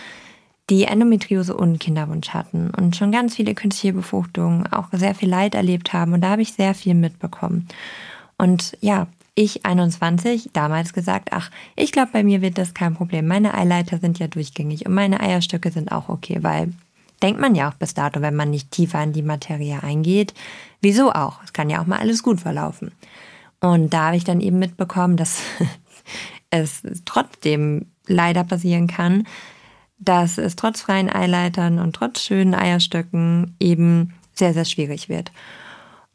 die 0.69 0.85
Endometriose 0.85 1.55
und 1.55 1.79
Kinderwunsch 1.79 2.29
hatten 2.29 2.69
und 2.69 2.95
schon 2.95 3.11
ganz 3.11 3.35
viele 3.35 3.53
künstliche 3.53 3.93
Befruchtungen, 3.93 4.65
auch 4.71 4.87
sehr 4.91 5.13
viel 5.13 5.29
Leid 5.29 5.55
erlebt 5.55 5.91
haben. 5.91 6.13
Und 6.13 6.21
da 6.21 6.29
habe 6.29 6.41
ich 6.41 6.53
sehr 6.53 6.73
viel 6.73 6.93
mitbekommen. 6.93 7.67
Und 8.37 8.77
ja, 8.79 9.07
ich 9.35 9.65
21 9.65 10.51
damals 10.53 10.93
gesagt, 10.93 11.29
ach, 11.31 11.49
ich 11.75 11.91
glaube, 11.91 12.11
bei 12.13 12.23
mir 12.23 12.41
wird 12.41 12.57
das 12.57 12.73
kein 12.73 12.93
Problem. 12.93 13.27
Meine 13.27 13.53
Eileiter 13.53 13.97
sind 13.97 14.19
ja 14.19 14.27
durchgängig 14.27 14.85
und 14.85 14.93
meine 14.93 15.19
Eierstöcke 15.19 15.71
sind 15.71 15.91
auch 15.91 16.07
okay, 16.07 16.39
weil 16.41 16.71
denkt 17.21 17.41
man 17.41 17.55
ja 17.55 17.69
auch 17.69 17.73
bis 17.73 17.93
dato, 17.93 18.21
wenn 18.21 18.35
man 18.35 18.49
nicht 18.49 18.71
tiefer 18.71 19.01
in 19.01 19.13
die 19.13 19.23
Materie 19.23 19.81
eingeht. 19.81 20.33
Wieso 20.81 21.11
auch? 21.11 21.43
Es 21.43 21.53
kann 21.53 21.69
ja 21.69 21.81
auch 21.81 21.87
mal 21.87 21.99
alles 21.99 22.21
gut 22.21 22.41
verlaufen. 22.41 22.91
Und 23.59 23.93
da 23.93 24.07
habe 24.07 24.17
ich 24.17 24.23
dann 24.23 24.41
eben 24.41 24.59
mitbekommen, 24.59 25.17
dass 25.17 25.41
es 26.49 26.83
trotzdem 27.05 27.87
leider 28.05 28.43
passieren 28.43 28.87
kann, 28.87 29.25
dass 30.05 30.37
es 30.37 30.55
trotz 30.55 30.81
freien 30.81 31.09
Eileitern 31.09 31.79
und 31.79 31.95
trotz 31.95 32.21
schönen 32.21 32.53
Eierstöcken 32.53 33.55
eben 33.59 34.13
sehr, 34.33 34.53
sehr 34.53 34.65
schwierig 34.65 35.09
wird. 35.09 35.31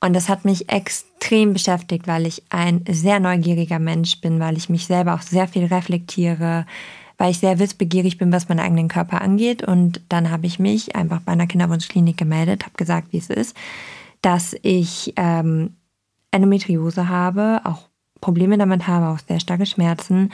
Und 0.00 0.14
das 0.14 0.28
hat 0.28 0.44
mich 0.44 0.70
extrem 0.70 1.52
beschäftigt, 1.52 2.06
weil 2.06 2.26
ich 2.26 2.42
ein 2.50 2.84
sehr 2.88 3.18
neugieriger 3.18 3.78
Mensch 3.78 4.20
bin, 4.20 4.38
weil 4.38 4.56
ich 4.56 4.68
mich 4.68 4.86
selber 4.86 5.14
auch 5.14 5.22
sehr 5.22 5.48
viel 5.48 5.64
reflektiere, 5.64 6.66
weil 7.16 7.32
ich 7.32 7.38
sehr 7.38 7.58
wissbegierig 7.58 8.16
bin, 8.16 8.30
was 8.30 8.48
meinen 8.48 8.60
eigenen 8.60 8.88
Körper 8.88 9.20
angeht. 9.20 9.64
Und 9.64 10.00
dann 10.08 10.30
habe 10.30 10.46
ich 10.46 10.60
mich 10.60 10.94
einfach 10.94 11.20
bei 11.20 11.32
einer 11.32 11.48
Kinderwunschklinik 11.48 12.16
gemeldet, 12.16 12.64
habe 12.64 12.76
gesagt, 12.76 13.08
wie 13.12 13.18
es 13.18 13.28
ist, 13.28 13.56
dass 14.22 14.54
ich 14.62 15.14
ähm, 15.16 15.74
Endometriose 16.30 17.08
habe, 17.08 17.60
auch 17.64 17.88
Probleme 18.20 18.56
damit 18.56 18.86
habe, 18.86 19.08
auch 19.08 19.18
sehr 19.18 19.40
starke 19.40 19.66
Schmerzen, 19.66 20.30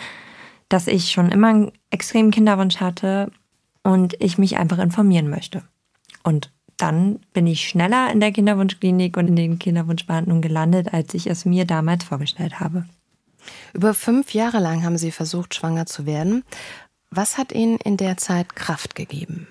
dass 0.69 0.87
ich 0.89 1.11
schon 1.11 1.31
immer 1.31 1.49
einen 1.49 1.73
extremen 1.91 2.31
Kinderwunsch 2.31 2.81
hatte 2.81 3.31
und 3.85 4.21
ich 4.21 4.39
mich 4.39 4.57
einfach 4.57 4.79
informieren 4.79 5.31
möchte. 5.31 5.63
Und 6.25 6.51
dann 6.77 7.21
bin 7.33 7.47
ich 7.47 7.69
schneller 7.69 8.11
in 8.11 8.19
der 8.19 8.33
Kinderwunschklinik 8.33 9.17
und 9.17 9.29
in 9.29 9.37
den 9.37 9.59
Kinderwunschbehandlungen 9.61 10.43
gelandet, 10.43 10.93
als 10.93 11.15
ich 11.15 11.29
es 11.29 11.45
mir 11.45 11.65
damals 11.65 12.03
vorgestellt 12.03 12.59
habe. 12.59 12.85
Über 13.73 13.95
fünf 13.95 14.35
Jahre 14.35 14.59
lang 14.59 14.83
haben 14.83 14.99
Sie 14.99 15.13
versucht, 15.13 15.55
schwanger 15.55 15.87
zu 15.87 16.07
werden. 16.07 16.43
Was 17.11 17.39
hat 17.39 17.53
Ihnen 17.53 17.77
in 17.77 17.97
der 17.97 18.17
Zeit 18.17 18.57
Kraft 18.57 18.97
gegeben? 18.97 19.47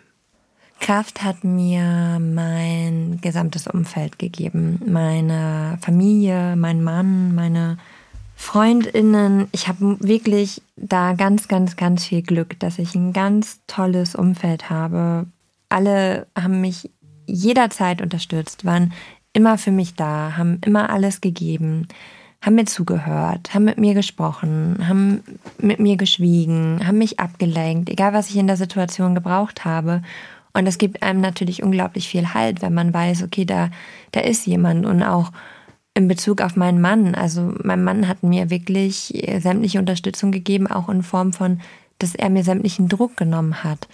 Kraft 0.79 1.23
hat 1.23 1.45
mir 1.45 2.19
mein 2.19 3.19
gesamtes 3.21 3.67
Umfeld 3.67 4.19
gegeben. 4.19 4.81
Meine 4.85 5.77
Familie, 5.81 6.57
mein 6.57 6.83
Mann, 6.83 7.33
meine 7.33 7.77
Freundinnen. 8.35 9.47
Ich 9.51 9.67
habe 9.67 9.97
wirklich 9.99 10.61
da 10.75 11.13
ganz, 11.13 11.47
ganz, 11.47 11.75
ganz 11.75 12.05
viel 12.05 12.21
Glück, 12.21 12.59
dass 12.59 12.79
ich 12.79 12.95
ein 12.95 13.13
ganz 13.13 13.59
tolles 13.67 14.15
Umfeld 14.15 14.69
habe. 14.69 15.27
Alle 15.69 16.27
haben 16.37 16.61
mich 16.61 16.89
jederzeit 17.25 18.01
unterstützt, 18.01 18.65
waren 18.65 18.93
immer 19.33 19.57
für 19.57 19.71
mich 19.71 19.95
da, 19.95 20.37
haben 20.37 20.59
immer 20.65 20.89
alles 20.89 21.21
gegeben, 21.21 21.87
haben 22.41 22.55
mir 22.55 22.65
zugehört, 22.65 23.53
haben 23.53 23.65
mit 23.65 23.77
mir 23.77 23.93
gesprochen, 23.93 24.87
haben 24.87 25.23
mit 25.57 25.79
mir 25.79 25.97
geschwiegen, 25.97 26.85
haben 26.85 26.97
mich 26.97 27.19
abgelenkt, 27.19 27.89
egal 27.89 28.13
was 28.13 28.29
ich 28.29 28.37
in 28.37 28.47
der 28.47 28.57
Situation 28.57 29.15
gebraucht 29.15 29.65
habe. 29.65 30.01
Und 30.53 30.67
es 30.67 30.77
gibt 30.77 31.01
einem 31.01 31.21
natürlich 31.21 31.63
unglaublich 31.63 32.07
viel 32.07 32.33
Halt, 32.33 32.61
wenn 32.61 32.73
man 32.73 32.93
weiß, 32.93 33.23
okay, 33.23 33.45
da, 33.45 33.71
da 34.11 34.19
ist 34.19 34.45
jemand 34.45 34.85
und 34.85 35.01
auch 35.01 35.31
in 35.93 36.07
Bezug 36.07 36.41
auf 36.41 36.55
meinen 36.55 36.81
Mann. 36.81 37.15
Also 37.15 37.53
mein 37.63 37.83
Mann 37.83 38.07
hat 38.07 38.23
mir 38.23 38.49
wirklich 38.49 39.13
sämtliche 39.39 39.79
Unterstützung 39.79 40.31
gegeben, 40.31 40.67
auch 40.67 40.89
in 40.89 41.03
Form 41.03 41.33
von, 41.33 41.61
dass 41.99 42.15
er 42.15 42.29
mir 42.29 42.43
sämtlichen 42.43 42.89
Druck 42.89 43.15
genommen 43.17 43.63
hat. 43.63 43.87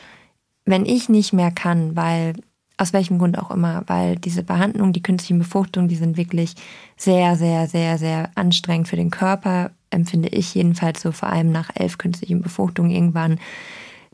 Wenn 0.65 0.85
ich 0.85 1.09
nicht 1.09 1.33
mehr 1.33 1.51
kann, 1.51 1.95
weil 1.95 2.33
aus 2.77 2.93
welchem 2.93 3.17
Grund 3.19 3.37
auch 3.37 3.51
immer, 3.51 3.83
weil 3.87 4.15
diese 4.15 4.43
Behandlung, 4.43 4.93
die 4.93 5.03
künstlichen 5.03 5.39
Befruchtungen, 5.39 5.89
die 5.89 5.97
sind 5.97 6.15
wirklich 6.15 6.55
sehr, 6.95 7.35
sehr, 7.35 7.67
sehr, 7.67 7.97
sehr 7.97 8.29
anstrengend 8.35 8.87
für 8.87 8.95
den 8.95 9.11
Körper, 9.11 9.71
empfinde 9.89 10.29
ich 10.29 10.55
jedenfalls 10.55 11.01
so, 11.01 11.11
vor 11.11 11.29
allem 11.29 11.51
nach 11.51 11.69
elf 11.75 11.97
künstlichen 11.97 12.41
Befruchtungen 12.41 12.91
irgendwann. 12.91 13.39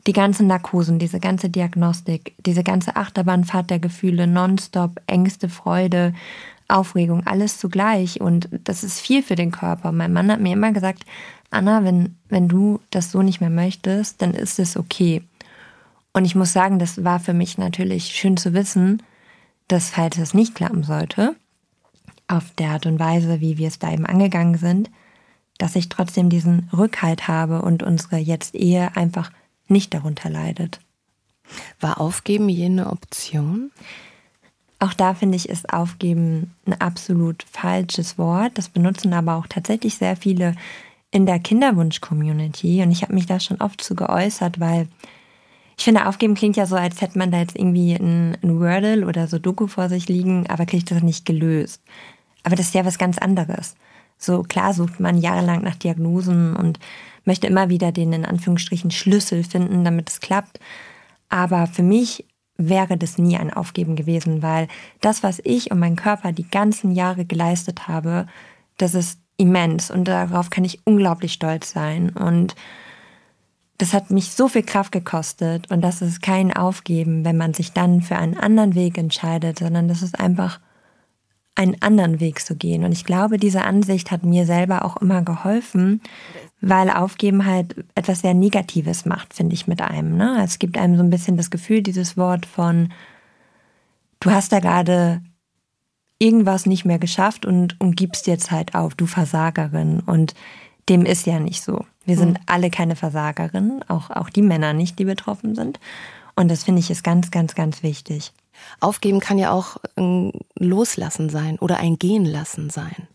Die 0.08 0.12
ganzen 0.12 0.48
Narkosen, 0.48 0.98
diese 0.98 1.20
ganze 1.20 1.48
Diagnostik, 1.48 2.34
diese 2.44 2.64
ganze 2.64 2.96
Achterbahnfahrt 2.96 3.70
der 3.70 3.78
Gefühle, 3.78 4.26
nonstop, 4.26 5.00
Ängste, 5.06 5.48
Freude, 5.48 6.14
Aufregung, 6.68 7.26
alles 7.26 7.58
zugleich. 7.58 8.20
Und 8.20 8.48
das 8.64 8.84
ist 8.84 9.00
viel 9.00 9.22
für 9.22 9.36
den 9.36 9.50
Körper. 9.50 9.92
Mein 9.92 10.12
Mann 10.12 10.30
hat 10.30 10.40
mir 10.40 10.52
immer 10.52 10.72
gesagt, 10.72 11.04
Anna, 11.50 11.84
wenn, 11.84 12.16
wenn 12.28 12.48
du 12.48 12.80
das 12.90 13.12
so 13.12 13.22
nicht 13.22 13.40
mehr 13.40 13.50
möchtest, 13.50 14.20
dann 14.22 14.34
ist 14.34 14.58
es 14.58 14.76
okay. 14.76 15.22
Und 16.12 16.24
ich 16.24 16.34
muss 16.34 16.52
sagen, 16.52 16.78
das 16.78 17.04
war 17.04 17.20
für 17.20 17.34
mich 17.34 17.58
natürlich 17.58 18.06
schön 18.06 18.36
zu 18.36 18.54
wissen, 18.54 19.02
dass 19.68 19.90
falls 19.90 20.18
es 20.18 20.34
nicht 20.34 20.54
klappen 20.54 20.82
sollte, 20.82 21.36
auf 22.28 22.44
der 22.58 22.70
Art 22.70 22.86
und 22.86 22.98
Weise, 22.98 23.40
wie 23.40 23.58
wir 23.58 23.68
es 23.68 23.78
da 23.78 23.92
eben 23.92 24.06
angegangen 24.06 24.56
sind, 24.56 24.90
dass 25.58 25.76
ich 25.76 25.88
trotzdem 25.88 26.28
diesen 26.28 26.68
Rückhalt 26.76 27.28
habe 27.28 27.62
und 27.62 27.82
unsere 27.82 28.16
jetzt 28.16 28.54
Ehe 28.54 28.96
einfach 28.96 29.30
nicht 29.68 29.94
darunter 29.94 30.30
leidet. 30.30 30.80
War 31.80 32.00
Aufgeben 32.00 32.48
jene 32.48 32.90
Option? 32.90 33.70
Auch 34.78 34.92
da 34.92 35.14
finde 35.14 35.36
ich, 35.36 35.48
ist 35.48 35.72
Aufgeben 35.72 36.54
ein 36.66 36.74
absolut 36.80 37.44
falsches 37.50 38.18
Wort. 38.18 38.58
Das 38.58 38.68
benutzen 38.68 39.14
aber 39.14 39.36
auch 39.36 39.46
tatsächlich 39.46 39.96
sehr 39.96 40.16
viele 40.16 40.54
in 41.10 41.24
der 41.24 41.38
Kinderwunsch-Community. 41.38 42.82
Und 42.82 42.90
ich 42.90 43.02
habe 43.02 43.14
mich 43.14 43.26
da 43.26 43.40
schon 43.40 43.60
oft 43.60 43.80
zu 43.80 43.94
geäußert, 43.94 44.60
weil 44.60 44.88
ich 45.78 45.84
finde, 45.84 46.06
aufgeben 46.06 46.34
klingt 46.34 46.56
ja 46.56 46.66
so, 46.66 46.76
als 46.76 47.00
hätte 47.00 47.18
man 47.18 47.30
da 47.30 47.38
jetzt 47.38 47.56
irgendwie 47.56 47.94
ein, 47.94 48.36
ein 48.42 48.60
Wordle 48.60 49.06
oder 49.06 49.26
so 49.26 49.38
Doku 49.38 49.66
vor 49.66 49.88
sich 49.88 50.08
liegen, 50.08 50.46
aber 50.48 50.66
kriegt 50.66 50.90
das 50.90 51.02
nicht 51.02 51.26
gelöst. 51.26 51.82
Aber 52.42 52.56
das 52.56 52.66
ist 52.66 52.74
ja 52.74 52.84
was 52.84 52.98
ganz 52.98 53.18
anderes. 53.18 53.76
So 54.18 54.42
klar 54.42 54.72
sucht 54.72 55.00
man 55.00 55.18
jahrelang 55.18 55.62
nach 55.62 55.76
Diagnosen 55.76 56.56
und 56.56 56.78
möchte 57.24 57.46
immer 57.46 57.68
wieder 57.68 57.92
den 57.92 58.12
in 58.12 58.24
Anführungsstrichen 58.24 58.90
Schlüssel 58.90 59.44
finden, 59.44 59.84
damit 59.84 60.08
es 60.08 60.20
klappt. 60.20 60.60
Aber 61.28 61.66
für 61.66 61.82
mich 61.82 62.24
wäre 62.58 62.96
das 62.96 63.18
nie 63.18 63.36
ein 63.36 63.52
Aufgeben 63.52 63.96
gewesen, 63.96 64.42
weil 64.42 64.68
das, 65.00 65.22
was 65.22 65.40
ich 65.44 65.70
und 65.70 65.78
mein 65.78 65.96
Körper 65.96 66.32
die 66.32 66.48
ganzen 66.48 66.92
Jahre 66.92 67.24
geleistet 67.24 67.88
habe, 67.88 68.26
das 68.78 68.94
ist 68.94 69.20
immens 69.36 69.90
und 69.90 70.08
darauf 70.08 70.50
kann 70.50 70.64
ich 70.64 70.80
unglaublich 70.84 71.32
stolz 71.32 71.70
sein. 71.70 72.10
Und 72.10 72.54
das 73.78 73.92
hat 73.92 74.10
mich 74.10 74.30
so 74.30 74.48
viel 74.48 74.62
Kraft 74.62 74.92
gekostet 74.92 75.70
und 75.70 75.82
das 75.82 76.00
ist 76.00 76.22
kein 76.22 76.56
Aufgeben, 76.56 77.24
wenn 77.24 77.36
man 77.36 77.52
sich 77.52 77.72
dann 77.72 78.00
für 78.00 78.16
einen 78.16 78.36
anderen 78.36 78.74
Weg 78.74 78.96
entscheidet, 78.96 79.58
sondern 79.58 79.88
das 79.88 80.02
ist 80.02 80.18
einfach 80.18 80.60
einen 81.56 81.80
anderen 81.82 82.20
Weg 82.20 82.44
zu 82.44 82.54
gehen. 82.54 82.84
Und 82.84 82.92
ich 82.92 83.04
glaube, 83.04 83.38
diese 83.38 83.64
Ansicht 83.64 84.10
hat 84.10 84.24
mir 84.24 84.46
selber 84.46 84.84
auch 84.84 84.98
immer 84.98 85.22
geholfen, 85.22 86.00
weil 86.60 86.90
Aufgeben 86.90 87.46
halt 87.46 87.84
etwas 87.94 88.20
sehr 88.20 88.34
Negatives 88.34 89.04
macht, 89.04 89.34
finde 89.34 89.54
ich, 89.54 89.66
mit 89.66 89.80
einem. 89.80 90.16
Ne? 90.16 90.40
Es 90.44 90.58
gibt 90.58 90.78
einem 90.78 90.96
so 90.96 91.02
ein 91.02 91.10
bisschen 91.10 91.36
das 91.36 91.50
Gefühl, 91.50 91.82
dieses 91.82 92.16
Wort 92.16 92.46
von, 92.46 92.92
du 94.20 94.30
hast 94.30 94.52
da 94.52 94.60
gerade 94.60 95.22
irgendwas 96.18 96.66
nicht 96.66 96.84
mehr 96.84 96.98
geschafft 96.98 97.44
und, 97.44 97.78
und 97.80 97.96
gibst 97.96 98.26
jetzt 98.26 98.50
halt 98.50 98.74
auf, 98.74 98.94
du 98.94 99.06
Versagerin. 99.06 100.00
Und 100.00 100.34
dem 100.88 101.04
ist 101.04 101.26
ja 101.26 101.40
nicht 101.40 101.62
so. 101.62 101.84
Wir 102.04 102.16
sind 102.16 102.38
mhm. 102.38 102.44
alle 102.46 102.70
keine 102.70 102.96
Versagerinnen, 102.96 103.82
auch, 103.88 104.10
auch 104.10 104.30
die 104.30 104.42
Männer 104.42 104.72
nicht, 104.72 104.98
die 104.98 105.04
betroffen 105.04 105.54
sind. 105.54 105.80
Und 106.36 106.50
das 106.50 106.64
finde 106.64 106.80
ich 106.80 106.90
ist 106.90 107.02
ganz, 107.02 107.30
ganz, 107.30 107.54
ganz 107.54 107.82
wichtig. 107.82 108.32
Aufgeben 108.80 109.20
kann 109.20 109.38
ja 109.38 109.52
auch 109.52 109.76
ein 109.96 110.32
Loslassen 110.58 111.28
sein 111.28 111.58
oder 111.58 111.78
ein 111.78 111.98
Gehen 111.98 112.24
lassen 112.24 112.70
sein. 112.70 113.08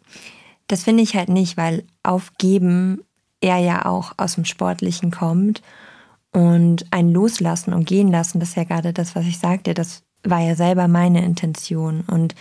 Das 0.68 0.84
finde 0.84 1.04
ich 1.04 1.16
halt 1.16 1.30
nicht, 1.30 1.58
weil 1.58 1.84
Aufgeben 2.04 3.04
eher 3.42 3.58
ja 3.58 3.86
auch 3.86 4.14
aus 4.18 4.36
dem 4.36 4.46
Sportlichen 4.46 5.12
kommt. 5.12 5.62
Und 6.32 6.86
ein 6.92 7.12
Loslassen 7.12 7.74
und 7.74 7.86
Gehen 7.86 8.10
lassen, 8.10 8.40
das 8.40 8.50
ist 8.50 8.56
ja 8.56 8.64
gerade 8.64 8.94
das, 8.94 9.16
was 9.16 9.26
ich 9.26 9.38
sagte, 9.38 9.74
das 9.74 10.04
war 10.24 10.40
ja 10.40 10.56
selber 10.56 10.88
meine 10.88 11.26
Intention 11.26 12.02
und 12.08 12.36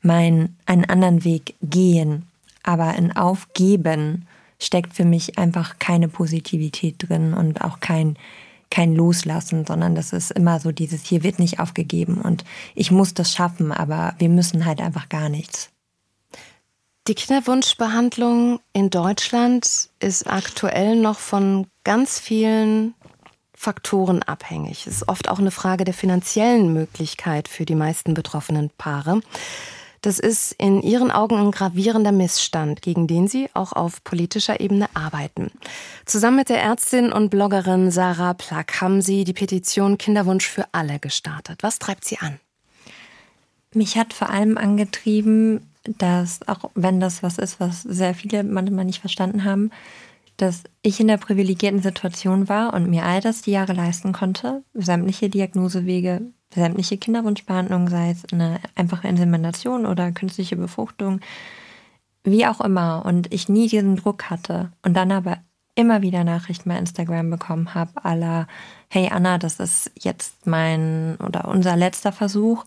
mein 0.00 0.56
einen 0.66 0.84
anderen 0.84 1.24
Weg 1.24 1.54
gehen. 1.60 2.28
Aber 2.62 2.84
ein 2.84 3.16
Aufgeben 3.16 4.28
steckt 4.60 4.94
für 4.94 5.04
mich 5.04 5.38
einfach 5.38 5.78
keine 5.80 6.08
Positivität 6.08 6.96
drin 6.98 7.34
und 7.34 7.62
auch 7.62 7.80
kein, 7.80 8.16
kein 8.72 8.94
Loslassen, 8.94 9.66
sondern 9.66 9.94
das 9.94 10.12
ist 10.12 10.30
immer 10.30 10.58
so 10.58 10.72
dieses, 10.72 11.04
hier 11.04 11.22
wird 11.22 11.38
nicht 11.38 11.60
aufgegeben 11.60 12.20
und 12.20 12.42
ich 12.74 12.90
muss 12.90 13.12
das 13.12 13.32
schaffen, 13.32 13.70
aber 13.70 14.14
wir 14.18 14.30
müssen 14.30 14.64
halt 14.64 14.80
einfach 14.80 15.10
gar 15.10 15.28
nichts. 15.28 15.68
Die 17.06 17.14
Kinderwunschbehandlung 17.14 18.60
in 18.72 18.88
Deutschland 18.88 19.90
ist 20.00 20.26
aktuell 20.26 20.96
noch 20.96 21.18
von 21.18 21.66
ganz 21.84 22.18
vielen 22.18 22.94
Faktoren 23.52 24.22
abhängig. 24.22 24.86
Es 24.86 24.96
ist 24.96 25.08
oft 25.08 25.28
auch 25.28 25.38
eine 25.38 25.50
Frage 25.50 25.84
der 25.84 25.94
finanziellen 25.94 26.72
Möglichkeit 26.72 27.48
für 27.48 27.66
die 27.66 27.74
meisten 27.74 28.14
betroffenen 28.14 28.70
Paare. 28.78 29.20
Das 30.02 30.18
ist 30.18 30.50
in 30.58 30.82
Ihren 30.82 31.12
Augen 31.12 31.36
ein 31.36 31.52
gravierender 31.52 32.10
Missstand, 32.10 32.82
gegen 32.82 33.06
den 33.06 33.28
Sie 33.28 33.48
auch 33.54 33.72
auf 33.72 34.02
politischer 34.02 34.58
Ebene 34.58 34.88
arbeiten. 34.94 35.52
Zusammen 36.06 36.38
mit 36.38 36.48
der 36.48 36.60
Ärztin 36.60 37.12
und 37.12 37.30
Bloggerin 37.30 37.92
Sarah 37.92 38.34
Plack 38.34 38.80
haben 38.80 39.00
Sie 39.00 39.22
die 39.22 39.32
Petition 39.32 39.98
Kinderwunsch 39.98 40.48
für 40.48 40.66
alle 40.72 40.98
gestartet. 40.98 41.62
Was 41.62 41.78
treibt 41.78 42.04
Sie 42.04 42.18
an? 42.18 42.40
Mich 43.74 43.96
hat 43.96 44.12
vor 44.12 44.28
allem 44.28 44.58
angetrieben, 44.58 45.70
dass, 45.84 46.40
auch 46.48 46.70
wenn 46.74 46.98
das 46.98 47.22
was 47.22 47.38
ist, 47.38 47.60
was 47.60 47.82
sehr 47.82 48.14
viele 48.14 48.42
manchmal 48.42 48.84
nicht 48.84 49.00
verstanden 49.00 49.44
haben, 49.44 49.70
dass 50.36 50.64
ich 50.82 50.98
in 50.98 51.06
der 51.06 51.16
privilegierten 51.16 51.80
Situation 51.80 52.48
war 52.48 52.74
und 52.74 52.90
mir 52.90 53.04
all 53.04 53.20
das 53.20 53.42
die 53.42 53.52
Jahre 53.52 53.72
leisten 53.72 54.12
konnte, 54.12 54.64
sämtliche 54.74 55.28
Diagnosewege, 55.28 56.22
sämtliche 56.54 56.98
Kinderwunschbehandlungen, 56.98 57.88
sei 57.88 58.10
es 58.10 58.30
eine 58.32 58.60
einfache 58.74 59.08
Insemination 59.08 59.86
oder 59.86 60.12
künstliche 60.12 60.56
Befruchtung, 60.56 61.20
wie 62.24 62.46
auch 62.46 62.60
immer, 62.60 63.04
und 63.04 63.32
ich 63.32 63.48
nie 63.48 63.68
diesen 63.68 63.96
Druck 63.96 64.30
hatte 64.30 64.70
und 64.82 64.94
dann 64.94 65.10
aber 65.10 65.38
immer 65.74 66.02
wieder 66.02 66.22
Nachrichten 66.24 66.68
bei 66.68 66.76
Instagram 66.76 67.30
bekommen 67.30 67.74
habe, 67.74 68.04
aller, 68.04 68.46
hey 68.88 69.08
Anna, 69.10 69.38
das 69.38 69.58
ist 69.58 69.90
jetzt 69.98 70.46
mein 70.46 71.16
oder 71.16 71.48
unser 71.48 71.76
letzter 71.76 72.12
Versuch 72.12 72.64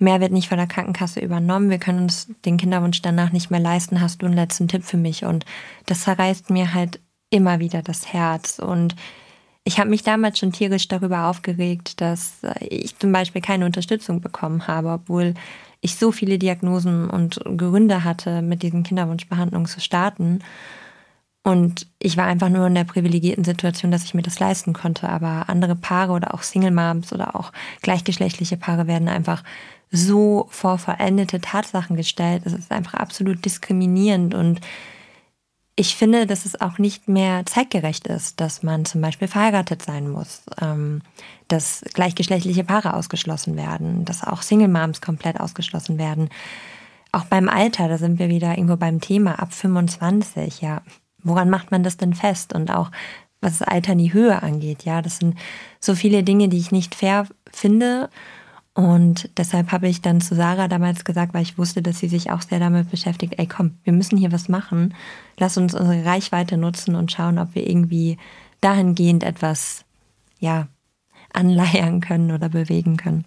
mehr 0.00 0.20
wird 0.20 0.32
nicht 0.32 0.48
von 0.48 0.58
der 0.58 0.66
Krankenkasse 0.66 1.20
übernommen, 1.20 1.70
wir 1.70 1.78
können 1.78 2.00
uns 2.00 2.28
den 2.44 2.56
Kinderwunsch 2.56 3.02
danach 3.02 3.32
nicht 3.32 3.50
mehr 3.50 3.60
leisten, 3.60 4.00
hast 4.00 4.22
du 4.22 4.26
einen 4.26 4.34
letzten 4.34 4.66
Tipp 4.66 4.82
für 4.82 4.96
mich? 4.96 5.24
Und 5.24 5.44
das 5.86 6.02
zerreißt 6.02 6.50
mir 6.50 6.74
halt 6.74 7.00
immer 7.28 7.60
wieder 7.60 7.82
das 7.82 8.12
Herz. 8.12 8.58
Und 8.58 8.96
ich 9.64 9.78
habe 9.78 9.90
mich 9.90 10.02
damals 10.02 10.38
schon 10.38 10.52
tierisch 10.52 10.88
darüber 10.88 11.26
aufgeregt, 11.26 12.00
dass 12.00 12.38
ich 12.60 12.98
zum 12.98 13.12
Beispiel 13.12 13.42
keine 13.42 13.66
Unterstützung 13.66 14.20
bekommen 14.20 14.66
habe, 14.66 14.90
obwohl 14.90 15.34
ich 15.80 15.96
so 15.96 16.12
viele 16.12 16.38
Diagnosen 16.38 17.08
und 17.08 17.40
Gründe 17.56 18.04
hatte, 18.04 18.42
mit 18.42 18.62
diesen 18.62 18.82
Kinderwunschbehandlungen 18.82 19.68
zu 19.68 19.80
starten. 19.80 20.40
Und 21.42 21.86
ich 21.98 22.16
war 22.16 22.26
einfach 22.26 22.50
nur 22.50 22.66
in 22.66 22.74
der 22.74 22.84
privilegierten 22.84 23.44
Situation, 23.44 23.90
dass 23.90 24.04
ich 24.04 24.12
mir 24.12 24.22
das 24.22 24.40
leisten 24.40 24.74
konnte. 24.74 25.08
Aber 25.08 25.48
andere 25.48 25.74
Paare 25.74 26.12
oder 26.12 26.34
auch 26.34 26.42
Single 26.42 26.70
Moms 26.70 27.12
oder 27.12 27.34
auch 27.34 27.52
gleichgeschlechtliche 27.80 28.58
Paare 28.58 28.86
werden 28.86 29.08
einfach 29.08 29.42
so 29.90 30.48
vor 30.50 30.78
vollendete 30.78 31.40
Tatsachen 31.40 31.96
gestellt. 31.96 32.42
Es 32.44 32.52
ist 32.52 32.70
einfach 32.70 32.94
absolut 32.94 33.44
diskriminierend 33.44 34.34
und 34.34 34.60
ich 35.80 35.96
finde, 35.96 36.26
dass 36.26 36.44
es 36.44 36.60
auch 36.60 36.76
nicht 36.76 37.08
mehr 37.08 37.46
zeitgerecht 37.46 38.06
ist, 38.06 38.38
dass 38.38 38.62
man 38.62 38.84
zum 38.84 39.00
Beispiel 39.00 39.28
verheiratet 39.28 39.80
sein 39.80 40.10
muss, 40.10 40.42
ähm, 40.60 41.00
dass 41.48 41.82
gleichgeschlechtliche 41.94 42.64
Paare 42.64 42.92
ausgeschlossen 42.92 43.56
werden, 43.56 44.04
dass 44.04 44.22
auch 44.22 44.42
Single 44.42 44.68
Moms 44.68 45.00
komplett 45.00 45.40
ausgeschlossen 45.40 45.96
werden. 45.96 46.28
Auch 47.12 47.24
beim 47.24 47.48
Alter, 47.48 47.88
da 47.88 47.96
sind 47.96 48.18
wir 48.18 48.28
wieder 48.28 48.58
irgendwo 48.58 48.76
beim 48.76 49.00
Thema 49.00 49.38
ab 49.38 49.54
25, 49.54 50.60
ja. 50.60 50.82
Woran 51.22 51.48
macht 51.48 51.70
man 51.70 51.82
das 51.82 51.96
denn 51.96 52.12
fest? 52.12 52.52
Und 52.52 52.70
auch 52.70 52.90
was 53.40 53.58
das 53.58 53.68
Alter 53.68 53.92
in 53.92 53.98
die 53.98 54.12
Höhe 54.12 54.42
angeht, 54.42 54.84
ja. 54.84 55.00
Das 55.00 55.16
sind 55.16 55.38
so 55.80 55.94
viele 55.94 56.22
Dinge, 56.22 56.50
die 56.50 56.58
ich 56.58 56.72
nicht 56.72 56.94
fair 56.94 57.26
finde 57.50 58.10
und 58.74 59.30
deshalb 59.36 59.72
habe 59.72 59.88
ich 59.88 60.00
dann 60.00 60.20
zu 60.20 60.34
Sarah 60.36 60.68
damals 60.68 61.04
gesagt, 61.04 61.34
weil 61.34 61.42
ich 61.42 61.58
wusste, 61.58 61.82
dass 61.82 61.98
sie 61.98 62.08
sich 62.08 62.30
auch 62.30 62.42
sehr 62.42 62.60
damit 62.60 62.90
beschäftigt, 62.90 63.34
ey 63.36 63.46
komm, 63.46 63.78
wir 63.82 63.92
müssen 63.92 64.16
hier 64.16 64.32
was 64.32 64.48
machen. 64.48 64.94
Lass 65.38 65.56
uns 65.56 65.74
unsere 65.74 66.04
Reichweite 66.04 66.56
nutzen 66.56 66.94
und 66.94 67.10
schauen, 67.10 67.38
ob 67.38 67.54
wir 67.54 67.68
irgendwie 67.68 68.16
dahingehend 68.60 69.24
etwas, 69.24 69.84
ja, 70.38 70.68
anleiern 71.32 72.00
können 72.00 72.30
oder 72.30 72.48
bewegen 72.48 72.96
können. 72.96 73.24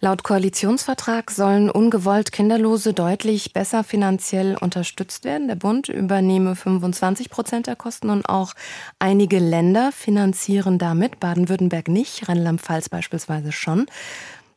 Laut 0.00 0.22
Koalitionsvertrag 0.22 1.32
sollen 1.32 1.68
ungewollt 1.68 2.30
Kinderlose 2.30 2.94
deutlich 2.94 3.52
besser 3.52 3.82
finanziell 3.82 4.56
unterstützt 4.56 5.24
werden. 5.24 5.48
Der 5.48 5.56
Bund 5.56 5.88
übernehme 5.88 6.54
25 6.54 7.30
Prozent 7.30 7.66
der 7.66 7.74
Kosten 7.74 8.08
und 8.08 8.28
auch 8.28 8.54
einige 9.00 9.40
Länder 9.40 9.90
finanzieren 9.90 10.78
damit. 10.78 11.18
Baden-Württemberg 11.18 11.88
nicht, 11.88 12.28
Rheinland-Pfalz 12.28 12.90
beispielsweise 12.90 13.50
schon. 13.50 13.86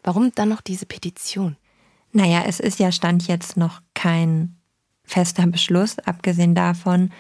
Warum 0.03 0.31
dann 0.33 0.49
noch 0.49 0.61
diese 0.61 0.85
Petition? 0.85 1.57
Naja, 2.13 2.43
es 2.45 2.59
ist 2.59 2.79
ja 2.79 2.91
Stand 2.91 3.27
jetzt 3.27 3.57
noch 3.57 3.81
kein 3.93 4.57
fester 5.03 5.47
Beschluss. 5.47 5.99
Abgesehen 5.99 6.55
davon 6.55 7.11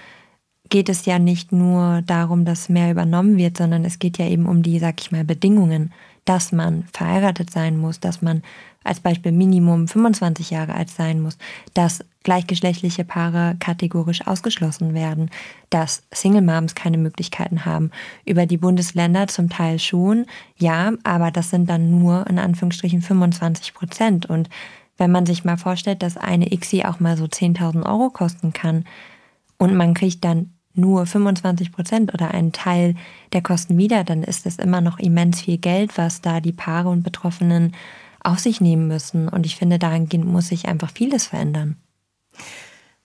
geht 0.69 0.89
es 0.89 1.05
ja 1.05 1.19
nicht 1.19 1.51
nur 1.51 2.01
darum, 2.03 2.45
dass 2.45 2.69
mehr 2.69 2.91
übernommen 2.91 3.37
wird, 3.37 3.57
sondern 3.57 3.85
es 3.85 3.99
geht 3.99 4.17
ja 4.17 4.27
eben 4.27 4.45
um 4.45 4.63
die, 4.63 4.79
sag 4.79 5.01
ich 5.01 5.11
mal, 5.11 5.25
Bedingungen, 5.25 5.93
dass 6.25 6.51
man 6.51 6.85
verheiratet 6.93 7.49
sein 7.49 7.77
muss, 7.77 7.99
dass 7.99 8.21
man 8.21 8.43
als 8.83 8.99
Beispiel 8.99 9.31
Minimum 9.31 9.87
25 9.87 10.49
Jahre 10.49 10.73
alt 10.73 10.89
sein 10.89 11.21
muss, 11.21 11.37
dass 11.73 12.03
gleichgeschlechtliche 12.23 13.03
Paare 13.03 13.55
kategorisch 13.59 14.25
ausgeschlossen 14.27 14.93
werden, 14.93 15.29
dass 15.69 16.03
Single 16.11 16.41
Moms 16.41 16.75
keine 16.75 16.97
Möglichkeiten 16.97 17.65
haben. 17.65 17.91
Über 18.25 18.45
die 18.45 18.57
Bundesländer 18.57 19.27
zum 19.27 19.49
Teil 19.49 19.79
schon, 19.79 20.25
ja, 20.57 20.93
aber 21.03 21.31
das 21.31 21.49
sind 21.49 21.69
dann 21.69 21.91
nur 21.91 22.27
in 22.27 22.39
Anführungsstrichen 22.39 23.01
25 23.01 23.73
Prozent. 23.73 24.25
Und 24.27 24.49
wenn 24.97 25.11
man 25.11 25.25
sich 25.25 25.43
mal 25.43 25.57
vorstellt, 25.57 26.03
dass 26.03 26.17
eine 26.17 26.51
ICSI 26.51 26.85
auch 26.85 26.99
mal 26.99 27.17
so 27.17 27.25
10.000 27.25 27.85
Euro 27.85 28.09
kosten 28.09 28.53
kann 28.53 28.85
und 29.57 29.75
man 29.75 29.93
kriegt 29.93 30.23
dann 30.23 30.53
nur 30.73 31.05
25 31.05 31.71
Prozent 31.71 32.13
oder 32.13 32.31
einen 32.31 32.51
Teil 32.51 32.95
der 33.33 33.41
Kosten 33.41 33.77
wieder, 33.77 34.03
dann 34.03 34.23
ist 34.23 34.45
es 34.45 34.57
immer 34.57 34.81
noch 34.81 34.99
immens 34.99 35.41
viel 35.41 35.57
Geld, 35.57 35.97
was 35.97 36.21
da 36.21 36.39
die 36.39 36.53
Paare 36.53 36.89
und 36.89 37.03
Betroffenen 37.03 37.73
auf 38.23 38.39
sich 38.39 38.61
nehmen 38.61 38.87
müssen. 38.87 39.27
Und 39.27 39.45
ich 39.45 39.55
finde, 39.55 39.79
dahingehend 39.79 40.25
muss 40.25 40.47
sich 40.47 40.67
einfach 40.67 40.91
vieles 40.91 41.27
verändern. 41.27 41.77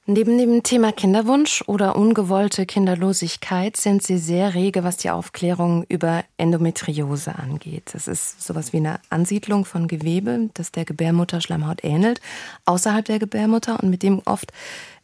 Neben 0.09 0.38
dem 0.38 0.62
Thema 0.62 0.92
Kinderwunsch 0.92 1.64
oder 1.66 1.96
ungewollte 1.96 2.64
Kinderlosigkeit 2.64 3.76
sind 3.76 4.05
Sie 4.05 4.18
sehr 4.18 4.55
rege, 4.55 4.85
was 4.85 4.98
die 4.98 5.11
Aufklärung 5.11 5.85
über 5.88 6.22
Endometriose 6.37 7.35
angeht. 7.37 7.90
Das 7.92 8.07
ist 8.07 8.40
sowas 8.40 8.72
wie 8.72 8.76
eine 8.76 9.00
Ansiedlung 9.11 9.64
von 9.64 9.88
Gewebe, 9.88 10.48
das 10.55 10.70
der 10.70 10.85
Gebärmutterschleimhaut 10.85 11.83
ähnelt, 11.83 12.20
außerhalb 12.66 13.05
der 13.05 13.18
Gebärmutter 13.18 13.83
und 13.83 13.90
mit 13.90 14.05
dem 14.05 14.22
oft 14.26 14.52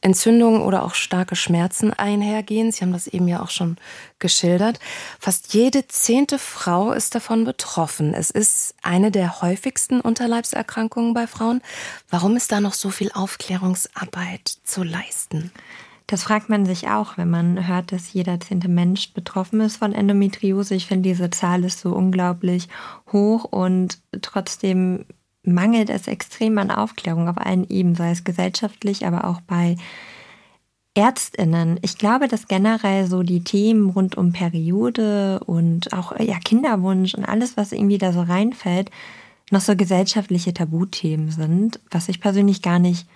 Entzündungen 0.02 0.60
oder 0.60 0.82
auch 0.82 0.94
starke 0.94 1.36
Schmerzen 1.36 1.92
einhergehen. 1.92 2.70
Sie 2.70 2.82
haben 2.82 2.92
das 2.92 3.06
eben 3.06 3.28
ja 3.28 3.42
auch 3.42 3.50
schon 3.50 3.76
geschildert. 4.18 4.78
Fast 5.18 5.54
jede 5.54 5.86
zehnte 5.88 6.38
Frau 6.38 6.92
ist 6.92 7.14
davon 7.14 7.44
betroffen. 7.44 8.12
Es 8.12 8.30
ist 8.30 8.74
eine 8.82 9.10
der 9.10 9.40
häufigsten 9.40 10.00
Unterleibserkrankungen 10.00 11.14
bei 11.14 11.26
Frauen. 11.26 11.62
Warum 12.10 12.36
ist 12.36 12.52
da 12.52 12.60
noch 12.60 12.74
so 12.74 12.90
viel 12.90 13.10
Aufklärungsarbeit 13.12 14.58
zu 14.64 14.82
leisten? 14.82 15.52
Das 16.08 16.24
fragt 16.24 16.50
man 16.50 16.66
sich 16.66 16.88
auch, 16.88 17.16
wenn 17.16 17.30
man 17.30 17.66
hört, 17.66 17.92
dass 17.92 18.12
jeder 18.12 18.38
zehnte 18.38 18.68
Mensch 18.68 19.14
betroffen 19.14 19.60
ist 19.60 19.76
von 19.76 19.94
Endometriose. 19.94 20.74
Ich 20.74 20.86
finde, 20.86 21.08
diese 21.08 21.30
Zahl 21.30 21.64
ist 21.64 21.80
so 21.80 21.94
unglaublich 21.94 22.68
hoch 23.12 23.44
und 23.44 23.98
trotzdem 24.20 25.06
mangelt 25.44 25.90
es 25.90 26.06
extrem 26.06 26.58
an 26.58 26.70
Aufklärung 26.70 27.28
auf 27.28 27.38
allen 27.38 27.68
Ebenen, 27.68 27.94
sei 27.94 28.10
es 28.10 28.24
gesellschaftlich, 28.24 29.06
aber 29.06 29.26
auch 29.26 29.40
bei 29.40 29.76
Ärztinnen. 30.94 31.78
Ich 31.82 31.96
glaube, 31.96 32.28
dass 32.28 32.48
generell 32.48 33.06
so 33.06 33.22
die 33.22 33.42
Themen 33.42 33.90
rund 33.90 34.16
um 34.16 34.32
Periode 34.32 35.40
und 35.46 35.92
auch 35.92 36.18
ja, 36.20 36.38
Kinderwunsch 36.38 37.14
und 37.14 37.24
alles, 37.24 37.56
was 37.56 37.72
irgendwie 37.72 37.98
da 37.98 38.12
so 38.12 38.20
reinfällt, 38.20 38.90
noch 39.50 39.62
so 39.62 39.74
gesellschaftliche 39.74 40.52
Tabuthemen 40.52 41.30
sind, 41.30 41.80
was 41.90 42.08
ich 42.08 42.20
persönlich 42.20 42.62
gar 42.62 42.78
nicht 42.78 43.06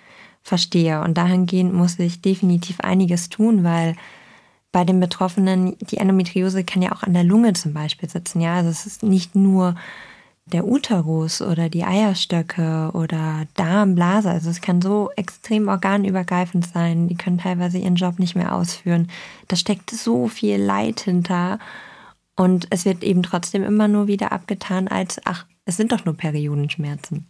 verstehe. 0.43 1.03
Und 1.03 1.19
dahingehend 1.19 1.75
muss 1.75 1.99
ich 1.99 2.23
definitiv 2.23 2.81
einiges 2.81 3.29
tun, 3.29 3.63
weil 3.63 3.95
bei 4.73 4.85
den 4.85 5.01
Betroffenen 5.01 5.77
die 5.81 5.99
Endometriose 5.99 6.65
kann 6.65 6.83
ja 6.83 6.93
auch 6.93 7.03
an 7.03 7.15
der 7.15 7.25
Lunge 7.25 7.53
zum 7.53 7.73
Beispiel 7.73 8.09
sitzen. 8.09 8.41
Ja, 8.41 8.57
also 8.57 8.71
es 8.71 8.87
ist 8.87 9.03
nicht 9.03 9.35
nur 9.35 9.75
der 10.47 10.67
Uterus 10.67 11.43
oder 11.43 11.69
die 11.69 11.85
Eierstöcke 11.85 12.91
oder 12.95 13.47
Darmblase. 13.55 14.31
Also 14.31 14.49
es 14.49 14.61
kann 14.61 14.81
so 14.81 15.11
extrem 15.17 15.69
organübergreifend 15.69 16.67
sein. 16.67 17.09
Die 17.09 17.17
können 17.17 17.39
teilweise 17.39 17.79
ihren 17.79 17.97
Job 17.97 18.19
nicht 18.19 18.37
mehr 18.37 18.55
ausführen. 18.55 19.11
Da 19.49 19.57
steckt 19.57 19.91
so 19.91 20.29
viel 20.29 20.63
Leid 20.63 21.01
hinter. 21.01 21.59
Und 22.37 22.69
es 22.71 22.85
wird 22.85 23.03
eben 23.03 23.23
trotzdem 23.23 23.65
immer 23.65 23.89
nur 23.89 24.07
wieder 24.07 24.31
abgetan 24.31 24.87
als, 24.89 25.21
ach, 25.25 25.47
es 25.65 25.77
sind 25.77 25.91
doch 25.91 26.05
nur 26.05 26.17
Periodenschmerzen. 26.17 27.27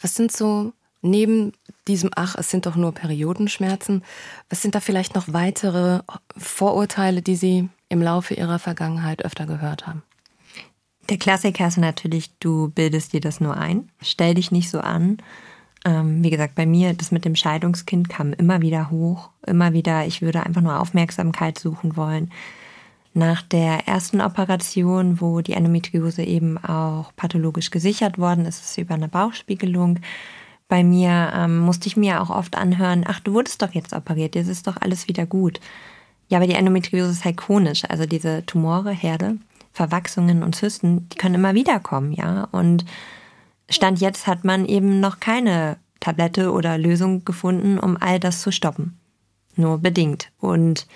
Was 0.00 0.14
sind 0.14 0.30
so 0.30 0.72
neben 1.00 1.52
diesem, 1.88 2.10
ach, 2.14 2.34
es 2.36 2.50
sind 2.50 2.66
doch 2.66 2.76
nur 2.76 2.92
Periodenschmerzen, 2.92 4.02
was 4.50 4.60
sind 4.60 4.74
da 4.74 4.80
vielleicht 4.80 5.14
noch 5.14 5.32
weitere 5.32 6.00
Vorurteile, 6.36 7.22
die 7.22 7.36
Sie 7.36 7.68
im 7.88 8.02
Laufe 8.02 8.34
Ihrer 8.34 8.58
Vergangenheit 8.58 9.24
öfter 9.24 9.46
gehört 9.46 9.86
haben? 9.86 10.02
Der 11.10 11.18
Klassiker 11.18 11.66
ist 11.66 11.76
natürlich, 11.76 12.30
du 12.38 12.70
bildest 12.70 13.12
dir 13.12 13.20
das 13.20 13.40
nur 13.40 13.56
ein. 13.56 13.88
Stell 14.00 14.34
dich 14.34 14.52
nicht 14.52 14.70
so 14.70 14.78
an. 14.78 15.18
Ähm, 15.84 16.22
wie 16.22 16.30
gesagt, 16.30 16.54
bei 16.54 16.66
mir, 16.66 16.94
das 16.94 17.10
mit 17.10 17.24
dem 17.24 17.34
Scheidungskind 17.34 18.08
kam 18.08 18.32
immer 18.32 18.60
wieder 18.60 18.90
hoch. 18.90 19.30
Immer 19.44 19.72
wieder, 19.72 20.06
ich 20.06 20.22
würde 20.22 20.46
einfach 20.46 20.60
nur 20.60 20.78
Aufmerksamkeit 20.78 21.58
suchen 21.58 21.96
wollen. 21.96 22.30
Nach 23.12 23.42
der 23.42 23.88
ersten 23.88 24.20
Operation, 24.20 25.20
wo 25.20 25.40
die 25.40 25.54
Endometriose 25.54 26.22
eben 26.22 26.58
auch 26.58 27.10
pathologisch 27.16 27.72
gesichert 27.72 28.18
worden 28.18 28.46
ist, 28.46 28.62
ist 28.62 28.78
über 28.78 28.94
eine 28.94 29.08
Bauchspiegelung, 29.08 29.98
bei 30.68 30.84
mir 30.84 31.32
ähm, 31.34 31.58
musste 31.58 31.88
ich 31.88 31.96
mir 31.96 32.22
auch 32.22 32.30
oft 32.30 32.56
anhören, 32.56 33.02
ach, 33.04 33.18
du 33.18 33.32
wurdest 33.32 33.60
doch 33.60 33.72
jetzt 33.72 33.92
operiert, 33.92 34.36
jetzt 34.36 34.46
ist 34.46 34.68
doch 34.68 34.76
alles 34.80 35.08
wieder 35.08 35.26
gut. 35.26 35.58
Ja, 36.28 36.38
aber 36.38 36.46
die 36.46 36.54
Endometriose 36.54 37.10
ist 37.10 37.24
halt 37.24 37.36
chronisch, 37.36 37.82
also 37.88 38.06
diese 38.06 38.46
Tumore, 38.46 38.92
Herde, 38.92 39.38
Verwachsungen 39.80 40.42
und 40.42 40.54
Zysten, 40.54 41.08
die 41.08 41.16
können 41.16 41.36
immer 41.36 41.54
wieder 41.54 41.80
kommen, 41.80 42.12
ja. 42.12 42.46
Und 42.52 42.84
Stand 43.70 43.98
jetzt 43.98 44.26
hat 44.26 44.44
man 44.44 44.66
eben 44.66 45.00
noch 45.00 45.20
keine 45.20 45.78
Tablette 46.00 46.52
oder 46.52 46.76
Lösung 46.76 47.24
gefunden, 47.24 47.78
um 47.78 47.96
all 47.98 48.20
das 48.20 48.42
zu 48.42 48.52
stoppen. 48.52 48.98
Nur 49.56 49.78
bedingt. 49.78 50.28
Und 50.38 50.86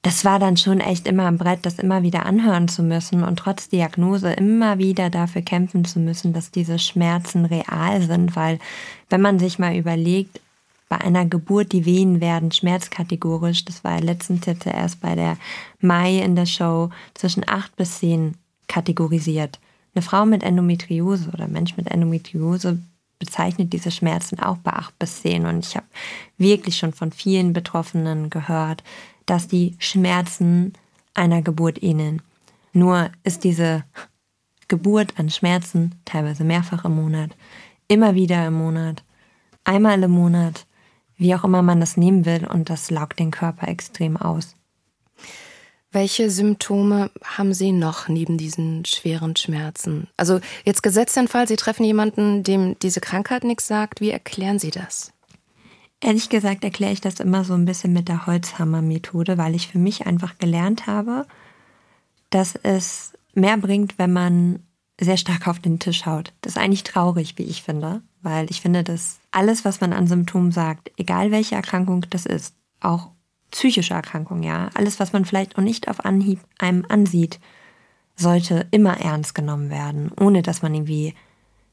das 0.00 0.24
war 0.24 0.38
dann 0.38 0.56
schon 0.56 0.80
echt 0.80 1.06
immer 1.06 1.24
am 1.24 1.36
Brett, 1.36 1.66
das 1.66 1.78
immer 1.78 2.02
wieder 2.02 2.24
anhören 2.24 2.68
zu 2.68 2.82
müssen 2.82 3.22
und 3.22 3.40
trotz 3.40 3.68
Diagnose 3.68 4.32
immer 4.32 4.78
wieder 4.78 5.10
dafür 5.10 5.42
kämpfen 5.42 5.84
zu 5.84 6.00
müssen, 6.00 6.32
dass 6.32 6.50
diese 6.50 6.78
Schmerzen 6.78 7.44
real 7.44 8.00
sind, 8.00 8.36
weil 8.36 8.58
wenn 9.10 9.20
man 9.20 9.38
sich 9.38 9.58
mal 9.58 9.76
überlegt, 9.76 10.40
bei 10.88 10.98
einer 10.98 11.26
Geburt 11.26 11.72
die 11.72 11.84
Wehen 11.84 12.20
werden 12.20 12.50
schmerzkategorisch, 12.50 13.64
das 13.64 13.84
war 13.84 14.00
letztens 14.00 14.46
jetzt 14.46 14.66
erst 14.66 15.00
bei 15.00 15.14
der 15.14 15.36
Mai 15.80 16.18
in 16.18 16.34
der 16.34 16.46
Show, 16.46 16.90
zwischen 17.14 17.44
acht 17.46 17.76
bis 17.76 17.98
zehn 17.98 18.36
kategorisiert. 18.68 19.58
Eine 19.94 20.02
Frau 20.02 20.24
mit 20.24 20.42
Endometriose 20.42 21.30
oder 21.30 21.48
Mensch 21.48 21.76
mit 21.76 21.90
Endometriose 21.90 22.78
bezeichnet 23.18 23.72
diese 23.72 23.90
Schmerzen 23.90 24.38
auch 24.38 24.58
bei 24.58 24.72
acht 24.72 24.98
bis 24.98 25.22
zehn 25.22 25.44
und 25.46 25.66
ich 25.66 25.76
habe 25.76 25.86
wirklich 26.36 26.76
schon 26.76 26.92
von 26.92 27.12
vielen 27.12 27.52
Betroffenen 27.52 28.30
gehört, 28.30 28.84
dass 29.26 29.48
die 29.48 29.74
Schmerzen 29.78 30.72
einer 31.14 31.42
Geburt 31.42 31.82
ähneln. 31.82 32.22
Nur 32.72 33.10
ist 33.24 33.44
diese 33.44 33.84
Geburt 34.68 35.14
an 35.18 35.30
Schmerzen 35.30 35.96
teilweise 36.04 36.44
mehrfach 36.44 36.84
im 36.84 36.94
Monat, 36.94 37.30
immer 37.88 38.14
wieder 38.14 38.46
im 38.46 38.54
Monat, 38.54 39.02
einmal 39.64 40.02
im 40.02 40.12
Monat, 40.12 40.66
wie 41.18 41.34
auch 41.34 41.44
immer 41.44 41.62
man 41.62 41.80
das 41.80 41.96
nehmen 41.96 42.24
will, 42.24 42.46
und 42.46 42.70
das 42.70 42.90
laugt 42.90 43.18
den 43.18 43.30
Körper 43.30 43.68
extrem 43.68 44.16
aus. 44.16 44.54
Welche 45.90 46.30
Symptome 46.30 47.10
haben 47.24 47.54
Sie 47.54 47.72
noch 47.72 48.08
neben 48.08 48.36
diesen 48.36 48.84
schweren 48.84 49.36
Schmerzen? 49.36 50.08
Also 50.16 50.40
jetzt 50.64 50.82
gesetzt 50.82 51.16
den 51.16 51.28
Fall, 51.28 51.48
Sie 51.48 51.56
treffen 51.56 51.84
jemanden, 51.84 52.42
dem 52.42 52.78
diese 52.78 53.00
Krankheit 53.00 53.42
nichts 53.42 53.66
sagt. 53.66 54.00
Wie 54.00 54.10
erklären 54.10 54.58
Sie 54.58 54.70
das? 54.70 55.12
Ehrlich 56.00 56.28
gesagt 56.28 56.62
erkläre 56.62 56.92
ich 56.92 57.00
das 57.00 57.20
immer 57.20 57.42
so 57.42 57.54
ein 57.54 57.64
bisschen 57.64 57.92
mit 57.92 58.08
der 58.08 58.26
Holzhammer-Methode, 58.26 59.38
weil 59.38 59.54
ich 59.54 59.68
für 59.68 59.78
mich 59.78 60.06
einfach 60.06 60.38
gelernt 60.38 60.86
habe, 60.86 61.26
dass 62.30 62.54
es 62.54 63.14
mehr 63.34 63.56
bringt, 63.56 63.98
wenn 63.98 64.12
man 64.12 64.60
sehr 65.00 65.16
stark 65.16 65.48
auf 65.48 65.58
den 65.58 65.78
Tisch 65.78 66.06
haut. 66.06 66.32
Das 66.42 66.52
ist 66.52 66.58
eigentlich 66.58 66.84
traurig, 66.84 67.38
wie 67.38 67.44
ich 67.44 67.62
finde, 67.62 68.02
weil 68.22 68.50
ich 68.50 68.60
finde, 68.60 68.84
dass 68.84 69.18
alles, 69.30 69.64
was 69.64 69.80
man 69.80 69.92
an 69.92 70.06
Symptomen 70.06 70.52
sagt, 70.52 70.90
egal 70.96 71.30
welche 71.30 71.54
Erkrankung 71.54 72.04
das 72.10 72.26
ist, 72.26 72.54
auch 72.80 73.10
psychische 73.50 73.94
Erkrankung, 73.94 74.42
ja, 74.42 74.70
alles, 74.74 75.00
was 75.00 75.12
man 75.12 75.24
vielleicht 75.24 75.56
auch 75.56 75.62
nicht 75.62 75.88
auf 75.88 76.04
Anhieb 76.04 76.40
einem 76.58 76.84
ansieht, 76.88 77.40
sollte 78.16 78.66
immer 78.70 79.00
ernst 79.00 79.34
genommen 79.34 79.70
werden, 79.70 80.10
ohne 80.18 80.42
dass 80.42 80.62
man 80.62 80.74
irgendwie 80.74 81.14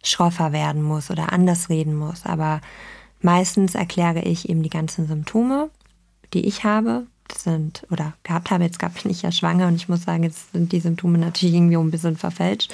schroffer 0.03 0.51
werden 0.51 0.83
muss 0.83 1.09
oder 1.09 1.33
anders 1.33 1.69
reden 1.69 1.95
muss. 1.95 2.25
Aber 2.25 2.61
Meistens 3.25 3.73
erkläre 3.73 4.21
ich 4.21 4.49
eben 4.49 4.61
die 4.61 4.69
ganzen 4.69 5.07
Symptome, 5.07 5.71
die 6.35 6.45
ich 6.45 6.63
habe. 6.63 7.07
Sind, 7.33 7.85
oder 7.91 8.13
gehabt 8.23 8.51
habe, 8.51 8.63
jetzt 8.63 8.79
gab 8.79 8.95
ich 8.95 9.05
nicht 9.05 9.21
ja 9.21 9.31
schwanger 9.31 9.67
und 9.67 9.75
ich 9.75 9.89
muss 9.89 10.03
sagen, 10.03 10.23
jetzt 10.23 10.51
sind 10.51 10.71
die 10.71 10.79
Symptome 10.79 11.17
natürlich 11.17 11.55
irgendwie 11.55 11.75
ein 11.75 11.91
bisschen 11.91 12.17
verfälscht. 12.17 12.71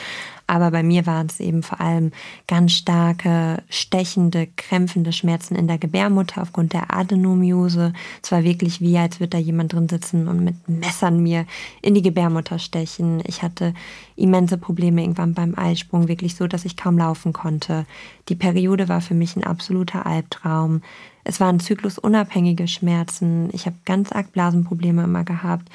Aber 0.51 0.71
bei 0.71 0.83
mir 0.83 1.05
waren 1.05 1.27
es 1.27 1.39
eben 1.39 1.63
vor 1.63 1.79
allem 1.79 2.11
ganz 2.47 2.73
starke, 2.73 3.63
stechende, 3.69 4.47
krämpfende 4.57 5.13
Schmerzen 5.13 5.55
in 5.55 5.67
der 5.67 5.77
Gebärmutter 5.77 6.41
aufgrund 6.41 6.73
der 6.73 6.93
Adenomiose. 6.93 7.93
Es 8.21 8.33
war 8.33 8.43
wirklich 8.43 8.81
wie, 8.81 8.97
als 8.97 9.21
würde 9.21 9.29
da 9.29 9.37
jemand 9.37 9.71
drin 9.71 9.87
sitzen 9.87 10.27
und 10.27 10.43
mit 10.43 10.67
Messern 10.67 11.23
mir 11.23 11.45
in 11.81 11.93
die 11.93 12.01
Gebärmutter 12.01 12.59
stechen. 12.59 13.23
Ich 13.25 13.43
hatte 13.43 13.73
immense 14.17 14.57
Probleme 14.57 15.01
irgendwann 15.01 15.33
beim 15.33 15.57
Eisprung, 15.57 16.09
wirklich 16.09 16.35
so, 16.35 16.47
dass 16.47 16.65
ich 16.65 16.75
kaum 16.75 16.97
laufen 16.97 17.31
konnte. 17.31 17.85
Die 18.27 18.35
Periode 18.35 18.89
war 18.89 18.99
für 18.99 19.13
mich 19.13 19.37
ein 19.37 19.45
absoluter 19.45 20.05
Albtraum. 20.05 20.81
Es 21.23 21.39
waren 21.39 21.59
zyklusunabhängige 21.59 22.67
Schmerzen. 22.67 23.49
Ich 23.53 23.65
habe 23.65 23.75
ganz 23.85 24.11
arg 24.11 24.31
Blasenprobleme 24.31 25.03
immer 25.03 25.23
gehabt 25.23 25.69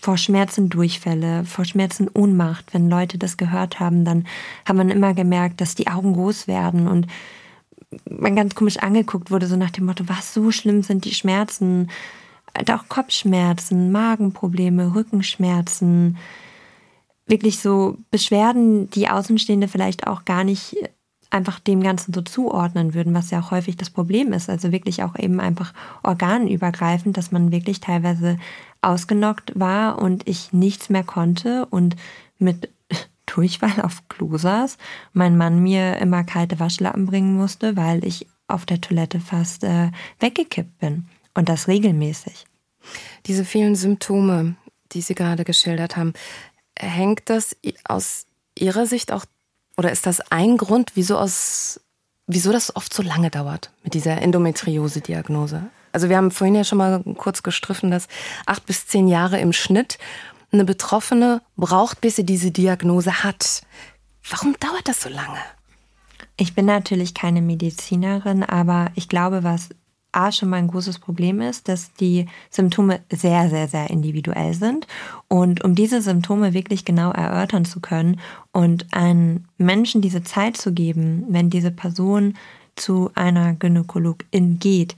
vor 0.00 0.16
Schmerzen 0.16 0.70
Durchfälle, 0.70 1.44
vor 1.44 1.64
Schmerzen 1.64 2.08
Ohnmacht. 2.14 2.72
Wenn 2.72 2.88
Leute 2.88 3.18
das 3.18 3.36
gehört 3.36 3.80
haben, 3.80 4.04
dann 4.04 4.26
hat 4.64 4.76
man 4.76 4.88
immer 4.88 5.14
gemerkt, 5.14 5.60
dass 5.60 5.74
die 5.74 5.88
Augen 5.88 6.14
groß 6.14 6.48
werden 6.48 6.88
und 6.88 7.06
man 8.08 8.36
ganz 8.36 8.54
komisch 8.54 8.78
angeguckt 8.78 9.30
wurde, 9.30 9.46
so 9.46 9.56
nach 9.56 9.70
dem 9.70 9.84
Motto, 9.84 10.04
was 10.08 10.32
so 10.32 10.50
schlimm 10.50 10.82
sind 10.82 11.04
die 11.04 11.14
Schmerzen. 11.14 11.90
Auch 12.70 12.88
Kopfschmerzen, 12.88 13.92
Magenprobleme, 13.92 14.94
Rückenschmerzen. 14.94 16.16
Wirklich 17.26 17.58
so 17.58 17.98
Beschwerden, 18.10 18.88
die 18.90 19.08
Außenstehende 19.08 19.68
vielleicht 19.68 20.06
auch 20.06 20.24
gar 20.24 20.44
nicht 20.44 20.76
einfach 21.30 21.60
dem 21.60 21.82
Ganzen 21.82 22.12
so 22.12 22.22
zuordnen 22.22 22.94
würden, 22.94 23.14
was 23.14 23.30
ja 23.30 23.40
auch 23.40 23.50
häufig 23.50 23.76
das 23.76 23.90
Problem 23.90 24.32
ist. 24.32 24.50
Also 24.50 24.72
wirklich 24.72 25.02
auch 25.02 25.16
eben 25.16 25.40
einfach 25.40 25.72
organübergreifend, 26.02 27.16
dass 27.16 27.32
man 27.32 27.52
wirklich 27.52 27.80
teilweise 27.80 28.38
ausgenockt 28.82 29.52
war 29.58 30.00
und 30.00 30.28
ich 30.28 30.52
nichts 30.52 30.88
mehr 30.90 31.04
konnte 31.04 31.66
und 31.66 31.96
mit 32.38 32.70
Durchfall 33.26 33.80
auf 33.82 34.08
Klo 34.08 34.36
saß, 34.36 34.76
mein 35.12 35.36
Mann 35.36 35.62
mir 35.62 35.98
immer 35.98 36.24
kalte 36.24 36.58
Waschlappen 36.58 37.06
bringen 37.06 37.36
musste, 37.36 37.76
weil 37.76 38.04
ich 38.04 38.26
auf 38.48 38.66
der 38.66 38.80
Toilette 38.80 39.20
fast 39.20 39.64
äh, 39.64 39.90
weggekippt 40.18 40.78
bin. 40.78 41.06
Und 41.34 41.48
das 41.48 41.68
regelmäßig. 41.68 42.44
Diese 43.26 43.44
vielen 43.44 43.76
Symptome, 43.76 44.56
die 44.92 45.00
Sie 45.00 45.14
gerade 45.14 45.44
geschildert 45.44 45.96
haben, 45.96 46.12
hängt 46.76 47.30
das 47.30 47.56
aus 47.84 48.26
Ihrer 48.58 48.86
Sicht 48.86 49.12
auch, 49.12 49.24
oder 49.80 49.90
ist 49.90 50.04
das 50.04 50.20
ein 50.30 50.58
Grund, 50.58 50.92
wieso, 50.94 51.16
aus, 51.16 51.80
wieso 52.26 52.52
das 52.52 52.76
oft 52.76 52.92
so 52.92 53.02
lange 53.02 53.30
dauert 53.30 53.72
mit 53.82 53.94
dieser 53.94 54.20
Endometriose-Diagnose? 54.20 55.70
Also 55.90 56.10
wir 56.10 56.18
haben 56.18 56.30
vorhin 56.30 56.54
ja 56.54 56.64
schon 56.64 56.76
mal 56.76 57.02
kurz 57.16 57.42
gestriffen, 57.42 57.90
dass 57.90 58.06
acht 58.44 58.66
bis 58.66 58.86
zehn 58.86 59.08
Jahre 59.08 59.40
im 59.40 59.54
Schnitt 59.54 59.96
eine 60.52 60.66
Betroffene 60.66 61.40
braucht, 61.56 62.02
bis 62.02 62.16
sie 62.16 62.26
diese 62.26 62.50
Diagnose 62.50 63.24
hat. 63.24 63.62
Warum 64.28 64.54
dauert 64.60 64.86
das 64.86 65.00
so 65.00 65.08
lange? 65.08 65.38
Ich 66.36 66.54
bin 66.54 66.66
natürlich 66.66 67.14
keine 67.14 67.40
Medizinerin, 67.40 68.42
aber 68.42 68.90
ich 68.96 69.08
glaube, 69.08 69.44
was 69.44 69.70
A 70.12 70.32
schon 70.32 70.48
mal 70.48 70.56
ein 70.56 70.68
großes 70.68 70.98
Problem 70.98 71.40
ist, 71.40 71.68
dass 71.68 71.92
die 71.94 72.26
Symptome 72.50 73.00
sehr, 73.12 73.48
sehr, 73.48 73.68
sehr 73.68 73.90
individuell 73.90 74.54
sind. 74.54 74.86
Und 75.28 75.62
um 75.64 75.74
diese 75.74 76.02
Symptome 76.02 76.54
wirklich 76.54 76.84
genau 76.84 77.10
erörtern 77.10 77.64
zu 77.64 77.80
können 77.80 78.20
und 78.52 78.92
einem 78.92 79.44
Menschen 79.58 80.00
diese 80.00 80.22
Zeit 80.22 80.56
zu 80.56 80.72
geben, 80.72 81.24
wenn 81.28 81.50
diese 81.50 81.70
Person 81.70 82.34
zu 82.76 83.10
einer 83.14 83.54
Gynäkologin 83.54 84.58
geht, 84.58 84.96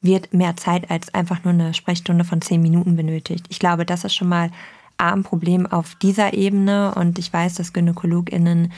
wird 0.00 0.32
mehr 0.32 0.56
Zeit 0.56 0.90
als 0.90 1.12
einfach 1.12 1.44
nur 1.44 1.52
eine 1.52 1.74
Sprechstunde 1.74 2.24
von 2.24 2.40
zehn 2.40 2.62
Minuten 2.62 2.96
benötigt. 2.96 3.46
Ich 3.48 3.58
glaube, 3.58 3.84
das 3.84 4.04
ist 4.04 4.14
schon 4.14 4.28
mal 4.28 4.50
ein 4.96 5.22
Problem 5.22 5.66
auf 5.66 5.94
dieser 5.96 6.34
Ebene 6.34 6.94
und 6.94 7.18
ich 7.18 7.32
weiß, 7.32 7.54
dass 7.54 7.72
GynäkologInnen 7.72 8.72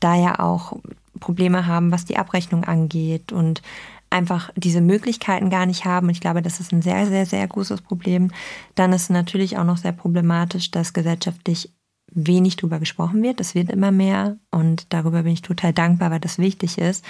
da 0.00 0.14
ja 0.16 0.38
auch 0.38 0.76
Probleme 1.20 1.66
haben, 1.66 1.92
was 1.92 2.04
die 2.04 2.16
Abrechnung 2.16 2.64
angeht 2.64 3.32
und 3.32 3.62
einfach 4.10 4.50
diese 4.56 4.80
Möglichkeiten 4.80 5.50
gar 5.50 5.66
nicht 5.66 5.84
haben. 5.84 6.06
Und 6.06 6.12
ich 6.12 6.20
glaube, 6.20 6.42
das 6.42 6.60
ist 6.60 6.72
ein 6.72 6.82
sehr, 6.82 7.06
sehr, 7.06 7.26
sehr 7.26 7.46
großes 7.46 7.80
Problem. 7.82 8.30
Dann 8.74 8.92
ist 8.92 9.10
natürlich 9.10 9.58
auch 9.58 9.64
noch 9.64 9.76
sehr 9.76 9.92
problematisch, 9.92 10.70
dass 10.70 10.92
gesellschaftlich 10.92 11.70
wenig 12.12 12.56
darüber 12.56 12.78
gesprochen 12.78 13.22
wird. 13.22 13.40
Das 13.40 13.54
wird 13.54 13.70
immer 13.70 13.90
mehr 13.90 14.36
und 14.50 14.86
darüber 14.92 15.22
bin 15.22 15.32
ich 15.32 15.42
total 15.42 15.72
dankbar, 15.72 16.10
weil 16.10 16.20
das 16.20 16.38
wichtig 16.38 16.78
ist. 16.78 17.04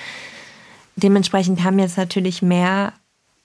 Dementsprechend 0.97 1.63
haben 1.63 1.79
jetzt 1.79 1.99
natürlich 1.99 2.41
mehr 2.41 2.93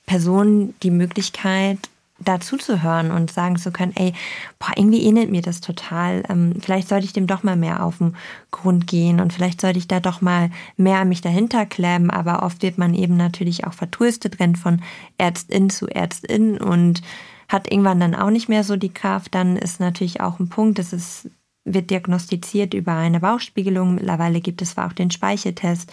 Personen 0.05 0.73
die 0.81 0.91
Möglichkeit, 0.91 1.77
dazu 2.19 2.57
zu 2.57 2.83
hören 2.83 3.11
und 3.11 3.31
sagen 3.31 3.57
zu 3.57 3.71
können, 3.71 3.93
ey, 3.95 4.13
boah, 4.59 4.71
irgendwie 4.75 5.03
ähnelt 5.03 5.31
mir 5.31 5.41
das 5.41 5.61
total. 5.61 6.23
Ähm, 6.29 6.53
vielleicht 6.59 6.89
sollte 6.89 7.05
ich 7.05 7.13
dem 7.13 7.27
doch 7.27 7.43
mal 7.43 7.55
mehr 7.55 7.83
auf 7.83 7.97
den 7.97 8.15
Grund 8.51 8.87
gehen 8.87 9.19
und 9.19 9.33
vielleicht 9.33 9.61
sollte 9.61 9.79
ich 9.79 9.87
da 9.87 9.99
doch 9.99 10.21
mal 10.21 10.49
mehr 10.77 10.99
an 10.99 11.09
mich 11.09 11.21
dahinter 11.21 11.65
klemmen. 11.65 12.09
Aber 12.09 12.43
oft 12.43 12.61
wird 12.61 12.77
man 12.77 12.93
eben 12.93 13.17
natürlich 13.17 13.65
auch 13.65 13.73
vertröstet, 13.73 14.39
rennt 14.39 14.57
von 14.57 14.81
Ärztin 15.17 15.69
zu 15.69 15.87
Ärztin 15.87 16.57
und 16.57 17.01
hat 17.47 17.71
irgendwann 17.71 17.99
dann 17.99 18.15
auch 18.15 18.29
nicht 18.29 18.49
mehr 18.49 18.63
so 18.63 18.75
die 18.75 18.93
Kraft. 18.93 19.33
Dann 19.33 19.55
ist 19.55 19.79
natürlich 19.79 20.21
auch 20.21 20.39
ein 20.39 20.49
Punkt, 20.49 20.77
dass 20.79 20.93
es 20.93 21.29
wird 21.65 21.89
diagnostiziert 21.89 22.73
über 22.73 22.93
eine 22.93 23.19
Bauchspiegelung. 23.19 23.95
Mittlerweile 23.95 24.41
gibt 24.41 24.61
es 24.61 24.71
zwar 24.71 24.87
auch 24.87 24.93
den 24.93 25.11
Speicheltest. 25.11 25.91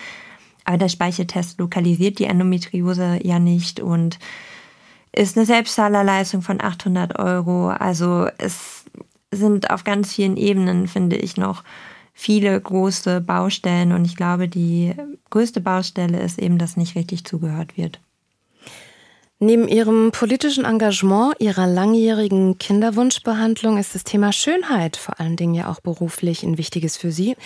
Aber 0.64 0.78
der 0.78 0.88
Speicheltest 0.88 1.58
lokalisiert 1.60 2.18
die 2.18 2.24
Endometriose 2.24 3.20
ja 3.22 3.38
nicht 3.38 3.80
und 3.80 4.18
ist 5.16 5.36
eine 5.36 5.46
Selbstzahlerleistung 5.46 6.42
von 6.42 6.60
800 6.60 7.18
Euro. 7.18 7.68
Also 7.68 8.28
es 8.38 8.84
sind 9.32 9.70
auf 9.70 9.82
ganz 9.82 10.14
vielen 10.14 10.36
Ebenen, 10.36 10.86
finde 10.86 11.16
ich, 11.16 11.36
noch 11.36 11.64
viele 12.12 12.58
große 12.58 13.20
Baustellen 13.20 13.92
und 13.92 14.04
ich 14.04 14.16
glaube, 14.16 14.48
die 14.48 14.94
größte 15.30 15.60
Baustelle 15.60 16.20
ist 16.20 16.38
eben, 16.38 16.58
dass 16.58 16.76
nicht 16.76 16.96
richtig 16.96 17.24
zugehört 17.24 17.76
wird. 17.76 18.00
Neben 19.38 19.68
ihrem 19.68 20.12
politischen 20.12 20.64
Engagement, 20.64 21.34
ihrer 21.40 21.66
langjährigen 21.66 22.56
Kinderwunschbehandlung 22.56 23.76
ist 23.76 23.94
das 23.94 24.02
Thema 24.02 24.32
Schönheit 24.32 24.96
vor 24.96 25.20
allen 25.20 25.36
Dingen 25.36 25.52
ja 25.52 25.70
auch 25.70 25.80
beruflich 25.80 26.42
ein 26.42 26.56
wichtiges 26.56 26.96
für 26.96 27.12
Sie. 27.12 27.36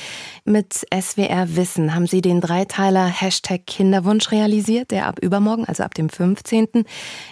Mit 0.44 0.86
SWR 0.94 1.56
Wissen 1.56 1.92
haben 1.92 2.06
Sie 2.06 2.20
den 2.20 2.40
Dreiteiler 2.40 3.06
Hashtag 3.06 3.66
Kinderwunsch 3.66 4.30
realisiert, 4.30 4.92
der 4.92 5.08
ab 5.08 5.18
übermorgen, 5.18 5.64
also 5.64 5.82
ab 5.82 5.94
dem 5.94 6.10
15. 6.10 6.84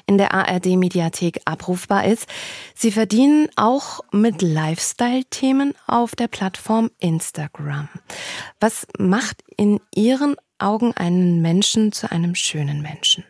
in 0.07 0.19
der 0.19 0.35
ARD 0.35 0.77
Mediathek 0.77 1.41
abrufbar 1.45 2.07
ist. 2.07 2.27
Sie 2.75 2.91
verdienen 2.91 3.49
auch 3.55 4.01
mit 4.11 4.43
Lifestyle-Themen 4.43 5.75
auf 5.87 6.17
der 6.17 6.27
Plattform 6.27 6.91
Instagram. 6.99 7.89
Was 8.59 8.89
macht 8.99 9.45
in 9.57 9.79
Ihren 9.95 10.35
Augen 10.59 10.95
einen 10.97 11.43
Menschen 11.43 11.93
zu 11.93 12.11
einem 12.11 12.35
schönen 12.35 12.83
Menschen? 12.83 13.23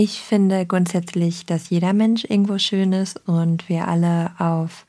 Ich 0.00 0.20
finde 0.20 0.64
grundsätzlich, 0.64 1.44
dass 1.44 1.70
jeder 1.70 1.92
Mensch 1.92 2.22
irgendwo 2.22 2.58
schön 2.58 2.92
ist 2.92 3.16
und 3.28 3.68
wir 3.68 3.88
alle 3.88 4.30
auf 4.38 4.86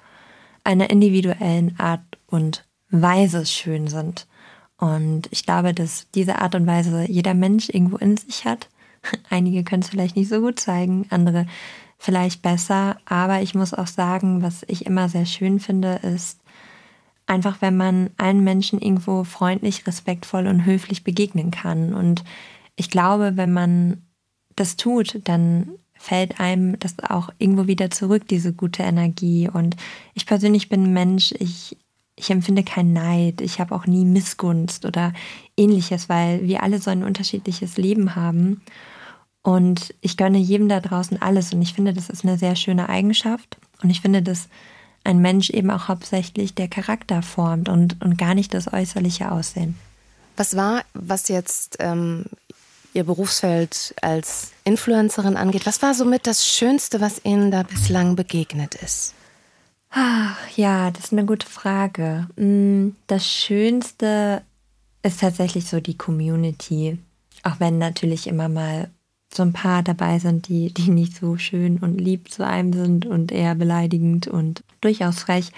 einer 0.64 0.92
individuellen 0.92 1.74
Art 1.80 2.04
und 2.28 2.64
Weise 2.92 3.48
schön 3.48 3.88
sind. 3.88 4.28
Und 4.78 5.24
ich 5.32 5.48
glaube, 5.48 5.74
dass 5.74 6.06
diese 6.14 6.38
Art 6.38 6.54
und 6.54 6.68
Weise 6.68 7.06
jeder 7.10 7.34
Mensch 7.34 7.70
irgendwo 7.70 7.98
in 7.98 8.18
sich 8.18 8.46
hat. 8.46 8.70
Einige 9.32 9.64
können 9.64 9.82
es 9.82 9.90
vielleicht 9.90 10.16
nicht 10.16 10.30
so 10.30 10.42
gut 10.42 10.60
zeigen, 10.60 11.08
andere 11.10 11.48
vielleicht 11.98 12.44
besser. 12.44 12.98
Aber 13.06 13.42
ich 13.42 13.56
muss 13.56 13.74
auch 13.74 13.88
sagen, 13.88 14.44
was 14.44 14.64
ich 14.68 14.86
immer 14.86 15.10
sehr 15.10 15.26
schön 15.26 15.60
finde, 15.60 15.96
ist 16.04 16.40
einfach, 17.26 17.64
wenn 17.64 17.76
man 17.76 18.12
allen 18.18 18.44
Menschen 18.44 18.80
irgendwo 18.80 19.24
freundlich, 19.24 19.88
respektvoll 19.88 20.46
und 20.46 20.66
höflich 20.66 21.04
begegnen 21.04 21.50
kann. 21.50 21.96
Und 21.96 22.24
ich 22.76 22.92
glaube, 22.92 23.38
wenn 23.38 23.52
man 23.52 24.04
das 24.60 24.76
tut, 24.76 25.22
dann 25.26 25.70
fällt 26.00 26.40
einem 26.40 26.80
das 26.80 26.96
auch 27.00 27.30
irgendwo 27.40 27.68
wieder 27.68 27.92
zurück, 27.92 28.28
diese 28.28 28.54
gute 28.54 28.84
Energie. 28.84 29.50
Und 29.52 29.76
ich 30.14 30.26
persönlich 30.26 30.70
bin 30.70 30.94
Mensch, 30.94 31.34
ich, 31.38 31.78
ich 32.16 32.30
empfinde 32.30 32.64
keinen 32.64 32.94
Neid, 32.94 33.42
ich 33.42 33.60
habe 33.60 33.76
auch 33.76 33.86
nie 33.86 34.06
Missgunst 34.06 34.86
oder 34.86 35.14
ähnliches, 35.58 36.08
weil 36.08 36.48
wir 36.48 36.64
alle 36.64 36.80
so 36.80 36.90
ein 36.90 37.04
unterschiedliches 37.04 37.78
Leben 37.78 38.16
haben. 38.16 38.62
Und 39.42 39.94
ich 40.02 40.16
gönne 40.16 40.38
jedem 40.38 40.70
da 40.70 40.80
draußen 40.80 41.22
alles. 41.22 41.54
Und 41.54 41.62
ich 41.62 41.74
finde, 41.74 41.94
das 41.94 42.10
ist 42.10 42.24
eine 42.24 42.38
sehr 42.38 42.56
schöne 42.56 42.88
Eigenschaft. 42.88 43.58
Und 43.82 43.90
ich 43.90 44.02
finde, 44.02 44.22
dass 44.22 44.48
ein 45.04 45.20
Mensch 45.20 45.50
eben 45.50 45.70
auch 45.70 45.88
hauptsächlich 45.88 46.54
der 46.54 46.68
Charakter 46.68 47.22
formt 47.22 47.70
und, 47.70 48.02
und 48.02 48.18
gar 48.18 48.36
nicht 48.36 48.54
das 48.54 48.72
äußerliche 48.72 49.32
Aussehen. 49.32 49.76
Was 50.38 50.56
war, 50.56 50.84
was 50.94 51.28
jetzt 51.28 51.78
ähm, 51.80 52.26
Ihr 52.94 53.04
Berufsfeld 53.04 53.94
als 54.02 54.52
Influencerin 54.64 55.38
angeht. 55.38 55.66
Was 55.66 55.82
war 55.82 55.94
somit 55.94 56.28
das 56.28 56.48
Schönste, 56.48 57.02
was 57.02 57.24
Ihnen 57.24 57.52
da 57.52 57.64
bislang 57.64 58.16
begegnet 58.16 58.76
ist? 58.76 59.14
Ach, 59.92 60.38
ja, 60.56 60.92
das 60.92 61.06
ist 61.06 61.14
eine 61.14 61.26
gute 61.26 61.48
Frage. 61.48 62.28
Mm, 62.36 62.90
das 63.08 63.26
Schönste 63.26 64.44
ist 65.02 65.20
tatsächlich 65.20 65.66
so 65.66 65.80
die 65.80 65.98
Community. 65.98 67.00
Auch 67.44 67.60
wenn 67.60 67.78
natürlich 67.78 68.28
immer 68.28 68.50
mal 68.50 68.90
so 69.34 69.44
ein 69.44 69.54
paar 69.54 69.84
dabei 69.84 70.20
sind, 70.20 70.48
die, 70.48 70.74
die 70.74 70.90
nicht 70.90 71.16
so 71.16 71.38
schön 71.38 71.78
und 71.78 72.00
lieb 72.00 72.32
zu 72.32 72.46
einem 72.46 72.74
sind 72.74 73.06
und 73.06 73.32
eher 73.32 73.56
beleidigend 73.56 74.28
und 74.28 74.64
durchaus 74.82 75.20
frech. 75.20 75.52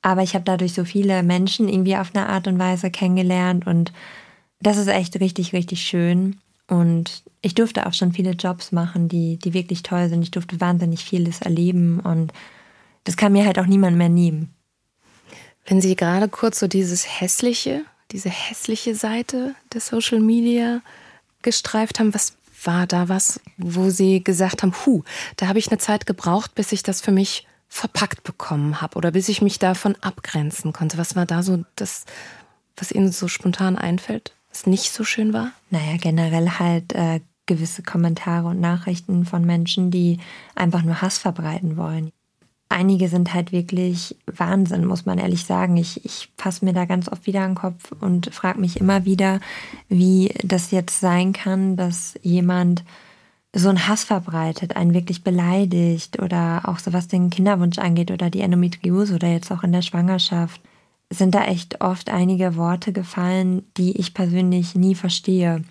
Aber 0.00 0.22
ich 0.22 0.34
habe 0.34 0.44
dadurch 0.44 0.74
so 0.74 0.84
viele 0.84 1.22
Menschen 1.22 1.68
irgendwie 1.68 1.96
auf 1.96 2.14
eine 2.14 2.28
Art 2.28 2.48
und 2.48 2.58
Weise 2.58 2.90
kennengelernt 2.90 3.66
und 3.66 3.92
das 4.62 4.76
ist 4.76 4.88
echt 4.88 5.18
richtig, 5.20 5.52
richtig 5.52 5.82
schön. 5.82 6.40
Und 6.68 7.22
ich 7.42 7.54
durfte 7.54 7.86
auch 7.86 7.92
schon 7.92 8.12
viele 8.12 8.30
Jobs 8.30 8.72
machen, 8.72 9.08
die, 9.08 9.36
die 9.36 9.52
wirklich 9.52 9.82
toll 9.82 10.08
sind. 10.08 10.22
Ich 10.22 10.30
durfte 10.30 10.60
wahnsinnig 10.60 11.04
vieles 11.04 11.40
erleben 11.40 12.00
und 12.00 12.32
das 13.04 13.16
kann 13.16 13.32
mir 13.32 13.44
halt 13.44 13.58
auch 13.58 13.66
niemand 13.66 13.96
mehr 13.96 14.08
nehmen. 14.08 14.54
Wenn 15.66 15.80
Sie 15.80 15.96
gerade 15.96 16.28
kurz 16.28 16.60
so 16.60 16.68
dieses 16.68 17.20
hässliche, 17.20 17.82
diese 18.10 18.30
hässliche 18.30 18.94
Seite 18.94 19.54
des 19.72 19.88
Social 19.88 20.20
Media 20.20 20.80
gestreift 21.42 21.98
haben, 21.98 22.14
was 22.14 22.36
war 22.64 22.86
da 22.86 23.08
was, 23.08 23.40
wo 23.56 23.90
Sie 23.90 24.22
gesagt 24.22 24.62
haben, 24.62 24.72
hu, 24.86 25.02
da 25.36 25.48
habe 25.48 25.58
ich 25.58 25.68
eine 25.68 25.78
Zeit 25.78 26.06
gebraucht, 26.06 26.54
bis 26.54 26.72
ich 26.72 26.82
das 26.82 27.00
für 27.00 27.12
mich 27.12 27.46
verpackt 27.68 28.22
bekommen 28.22 28.80
habe 28.80 28.96
oder 28.96 29.10
bis 29.10 29.28
ich 29.28 29.42
mich 29.42 29.58
davon 29.58 29.96
abgrenzen 30.00 30.72
konnte. 30.72 30.98
Was 30.98 31.16
war 31.16 31.26
da 31.26 31.42
so 31.42 31.64
das, 31.74 32.04
was 32.76 32.92
Ihnen 32.92 33.10
so 33.10 33.28
spontan 33.28 33.76
einfällt? 33.76 34.34
Was 34.52 34.66
nicht 34.66 34.92
so 34.92 35.02
schön 35.04 35.32
war? 35.32 35.50
Naja, 35.70 35.96
generell 35.98 36.50
halt 36.50 36.92
äh, 36.92 37.20
gewisse 37.46 37.82
Kommentare 37.82 38.48
und 38.48 38.60
Nachrichten 38.60 39.24
von 39.24 39.44
Menschen, 39.44 39.90
die 39.90 40.18
einfach 40.54 40.82
nur 40.82 41.02
Hass 41.02 41.18
verbreiten 41.18 41.76
wollen. 41.76 42.10
Einige 42.68 43.08
sind 43.08 43.34
halt 43.34 43.52
wirklich 43.52 44.16
Wahnsinn, 44.26 44.86
muss 44.86 45.04
man 45.04 45.18
ehrlich 45.18 45.44
sagen. 45.44 45.76
Ich, 45.76 46.04
ich 46.06 46.30
fasse 46.38 46.64
mir 46.64 46.72
da 46.72 46.86
ganz 46.86 47.08
oft 47.08 47.26
wieder 47.26 47.42
an 47.42 47.50
den 47.50 47.56
Kopf 47.56 47.92
und 48.00 48.32
frage 48.34 48.60
mich 48.60 48.80
immer 48.80 49.04
wieder, 49.04 49.40
wie 49.88 50.32
das 50.42 50.70
jetzt 50.70 51.00
sein 51.00 51.34
kann, 51.34 51.76
dass 51.76 52.14
jemand 52.22 52.84
so 53.54 53.68
einen 53.68 53.86
Hass 53.86 54.04
verbreitet, 54.04 54.76
einen 54.76 54.94
wirklich 54.94 55.22
beleidigt 55.22 56.22
oder 56.22 56.62
auch 56.64 56.78
so 56.78 56.94
was 56.94 57.08
den 57.08 57.28
Kinderwunsch 57.28 57.78
angeht 57.78 58.10
oder 58.10 58.30
die 58.30 58.40
Endometriose 58.40 59.16
oder 59.16 59.28
jetzt 59.28 59.52
auch 59.52 59.62
in 59.62 59.72
der 59.72 59.82
Schwangerschaft 59.82 60.60
sind 61.12 61.34
da 61.34 61.44
echt 61.44 61.80
oft 61.80 62.10
einige 62.10 62.56
Worte 62.56 62.92
gefallen, 62.92 63.64
die 63.76 63.98
ich 63.98 64.14
persönlich 64.14 64.74
nie 64.74 64.94
verstehe. 64.94 65.62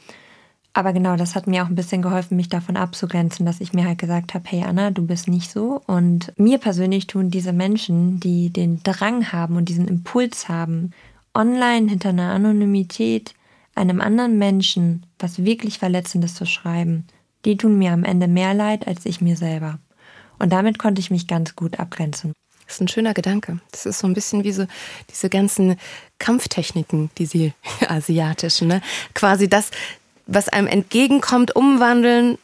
Aber 0.74 0.94
genau, 0.94 1.18
das 1.18 1.36
hat 1.36 1.48
mir 1.48 1.64
auch 1.64 1.68
ein 1.68 1.76
bisschen 1.76 2.02
geholfen, 2.02 2.38
mich 2.38 2.48
davon 2.48 2.78
abzugrenzen, 2.78 3.46
dass 3.46 3.60
ich 3.60 3.74
mir 3.74 3.86
halt 3.86 3.98
gesagt 3.98 4.34
habe, 4.34 4.46
hey 4.48 4.64
Anna, 4.64 4.92
du 4.92 5.06
bist 5.06 5.28
nicht 5.28 5.52
so. 5.52 5.82
Und 5.86 6.32
mir 6.38 6.60
persönlich 6.60 7.08
tun 7.08 7.30
diese 7.30 7.52
Menschen, 7.52 8.20
die 8.22 8.50
den 8.52 8.82
Drang 8.84 9.34
haben 9.34 9.58
und 9.58 9.68
diesen 9.68 9.88
Impuls 9.88 10.48
haben, 10.48 10.92
online 11.34 11.90
hinter 11.90 12.10
einer 12.10 12.32
Anonymität 12.32 13.34
einem 13.76 14.02
anderen 14.02 14.38
Menschen 14.38 15.06
was 15.20 15.44
wirklich 15.44 15.80
Verletzendes 15.80 16.36
zu 16.36 16.46
schreiben, 16.46 17.06
die 17.46 17.58
tun 17.58 17.78
mir 17.78 17.92
am 17.92 18.04
Ende 18.04 18.28
mehr 18.28 18.54
leid 18.54 18.88
als 18.88 19.06
ich 19.06 19.22
mir 19.22 19.36
selber. 19.36 19.80
Und 20.40 20.52
damit 20.52 20.80
konnte 20.80 21.00
ich 21.00 21.12
mich 21.12 21.28
ganz 21.28 21.56
gut 21.56 21.80
abgrenzen. 21.80 22.34
Das 22.72 22.78
ist 22.78 22.82
ein 22.84 22.88
schöner 22.88 23.14
Gedanke. 23.14 23.60
Das 23.72 23.86
ist 23.86 24.00
so 24.00 24.08
ein 24.08 24.14
bisschen 24.14 24.46
wie 24.46 24.54
so 24.54 24.66
diese 25.10 25.30
ganzen 25.30 25.78
Kampftechniken, 26.20 27.10
diese 27.18 27.52
asiatischen, 27.90 28.70
ne? 28.70 28.82
Quasi 29.14 29.50
das, 29.50 29.72
was 30.26 30.48
einem 30.48 30.68
entgegenkommt, 30.68 31.54
umwandeln 31.54 32.38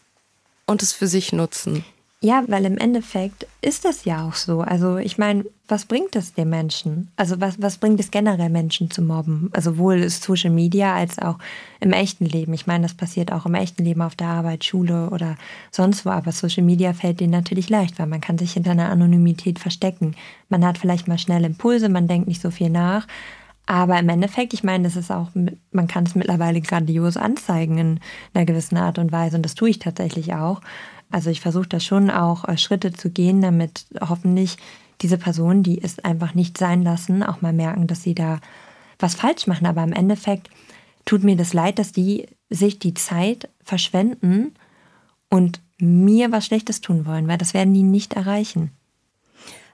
und 0.65 0.83
es 0.83 0.91
für 0.91 1.07
sich 1.07 1.31
nutzen. 1.31 1.85
Ja, 2.23 2.43
weil 2.47 2.65
im 2.65 2.79
Endeffekt 2.79 3.45
ist 3.61 3.85
das 3.85 4.03
ja 4.03 4.27
auch 4.27 4.33
so. 4.33 4.61
Also 4.61 4.97
ich 4.97 5.19
meine, 5.19 5.45
was 5.67 5.85
bringt 5.85 6.15
es 6.15 6.33
den 6.33 6.49
Menschen? 6.49 7.11
Also 7.15 7.39
was, 7.39 7.61
was 7.61 7.77
bringt 7.77 7.99
es 7.99 8.09
generell 8.09 8.49
Menschen 8.49 8.89
zu 8.89 9.03
mobben? 9.03 9.51
Also 9.53 9.73
sowohl 9.73 10.09
Social 10.09 10.49
Media 10.49 10.95
als 10.95 11.19
auch 11.19 11.37
im 11.79 11.93
echten 11.93 12.25
Leben. 12.25 12.53
Ich 12.53 12.65
meine, 12.65 12.81
das 12.81 12.95
passiert 12.95 13.31
auch 13.31 13.45
im 13.45 13.53
echten 13.53 13.83
Leben 13.83 14.01
auf 14.01 14.15
der 14.15 14.29
Arbeit, 14.29 14.65
Schule 14.65 15.11
oder 15.11 15.35
sonst 15.69 16.07
wo. 16.07 16.09
Aber 16.09 16.31
Social 16.31 16.63
Media 16.63 16.93
fällt 16.93 17.19
denen 17.19 17.33
natürlich 17.33 17.69
leicht, 17.69 17.99
weil 17.99 18.07
man 18.07 18.21
kann 18.21 18.39
sich 18.39 18.53
hinter 18.53 18.71
einer 18.71 18.89
Anonymität 18.89 19.59
verstecken. 19.59 20.15
Man 20.49 20.65
hat 20.65 20.79
vielleicht 20.79 21.07
mal 21.07 21.19
schnell 21.19 21.45
Impulse, 21.45 21.87
man 21.87 22.07
denkt 22.07 22.27
nicht 22.27 22.41
so 22.41 22.49
viel 22.49 22.71
nach. 22.71 23.05
Aber 23.67 23.99
im 23.99 24.09
Endeffekt, 24.09 24.53
ich 24.53 24.63
meine, 24.63 24.85
das 24.85 24.95
ist 24.95 25.11
auch, 25.11 25.29
man 25.71 25.87
kann 25.87 26.05
es 26.05 26.15
mittlerweile 26.15 26.61
grandios 26.61 27.17
anzeigen 27.17 27.77
in 27.77 27.99
einer 28.33 28.45
gewissen 28.45 28.77
Art 28.77 28.97
und 28.97 29.11
Weise. 29.11 29.35
Und 29.35 29.43
das 29.43 29.55
tue 29.55 29.69
ich 29.69 29.77
tatsächlich 29.77 30.33
auch. 30.33 30.61
Also 31.09 31.29
ich 31.29 31.41
versuche 31.41 31.67
da 31.67 31.79
schon 31.79 32.09
auch 32.09 32.45
äh, 32.45 32.57
Schritte 32.57 32.91
zu 32.93 33.09
gehen, 33.09 33.41
damit 33.41 33.85
hoffentlich 34.01 34.57
diese 35.01 35.17
Personen, 35.17 35.63
die 35.63 35.81
es 35.81 35.99
einfach 35.99 36.33
nicht 36.33 36.57
sein 36.57 36.83
lassen, 36.83 37.23
auch 37.23 37.41
mal 37.41 37.53
merken, 37.53 37.87
dass 37.87 38.03
sie 38.03 38.15
da 38.15 38.39
was 38.99 39.15
falsch 39.15 39.47
machen. 39.47 39.67
Aber 39.67 39.83
im 39.83 39.93
Endeffekt 39.93 40.49
tut 41.05 41.23
mir 41.23 41.35
das 41.35 41.53
leid, 41.53 41.79
dass 41.79 41.91
die 41.91 42.27
sich 42.49 42.79
die 42.79 42.93
Zeit 42.93 43.49
verschwenden 43.63 44.53
und 45.29 45.61
mir 45.79 46.31
was 46.31 46.45
Schlechtes 46.45 46.81
tun 46.81 47.05
wollen, 47.05 47.27
weil 47.27 47.37
das 47.37 47.53
werden 47.53 47.73
die 47.73 47.83
nicht 47.83 48.13
erreichen. 48.13 48.71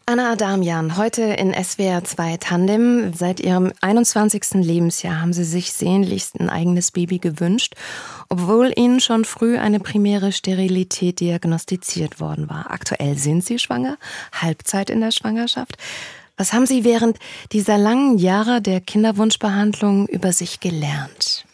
Anna 0.05 0.33
Adamian, 0.33 0.97
heute 0.97 1.21
in 1.21 1.53
SWR 1.53 2.03
2 2.03 2.35
Tandem. 2.35 3.13
Seit 3.13 3.39
ihrem 3.39 3.71
21. 3.79 4.55
Lebensjahr 4.55 5.21
haben 5.21 5.31
sie 5.31 5.45
sich 5.45 5.71
sehnlichst 5.71 6.37
ein 6.41 6.49
eigenes 6.49 6.91
Baby 6.91 7.19
gewünscht, 7.19 7.75
obwohl 8.27 8.73
ihnen 8.75 8.99
schon 8.99 9.23
früh 9.23 9.57
eine 9.57 9.79
primäre 9.79 10.33
Sterilität 10.33 11.21
diagnostiziert 11.21 12.19
worden 12.19 12.49
war. 12.49 12.69
Aktuell 12.69 13.17
sind 13.17 13.45
sie 13.45 13.59
schwanger, 13.59 13.97
Halbzeit 14.33 14.89
in 14.89 14.99
der 14.99 15.11
Schwangerschaft. 15.11 15.77
Was 16.35 16.51
haben 16.51 16.65
Sie 16.65 16.83
während 16.83 17.17
dieser 17.53 17.77
langen 17.77 18.17
Jahre 18.17 18.61
der 18.61 18.81
Kinderwunschbehandlung 18.81 20.07
über 20.07 20.33
sich 20.33 20.59
gelernt? 20.59 21.45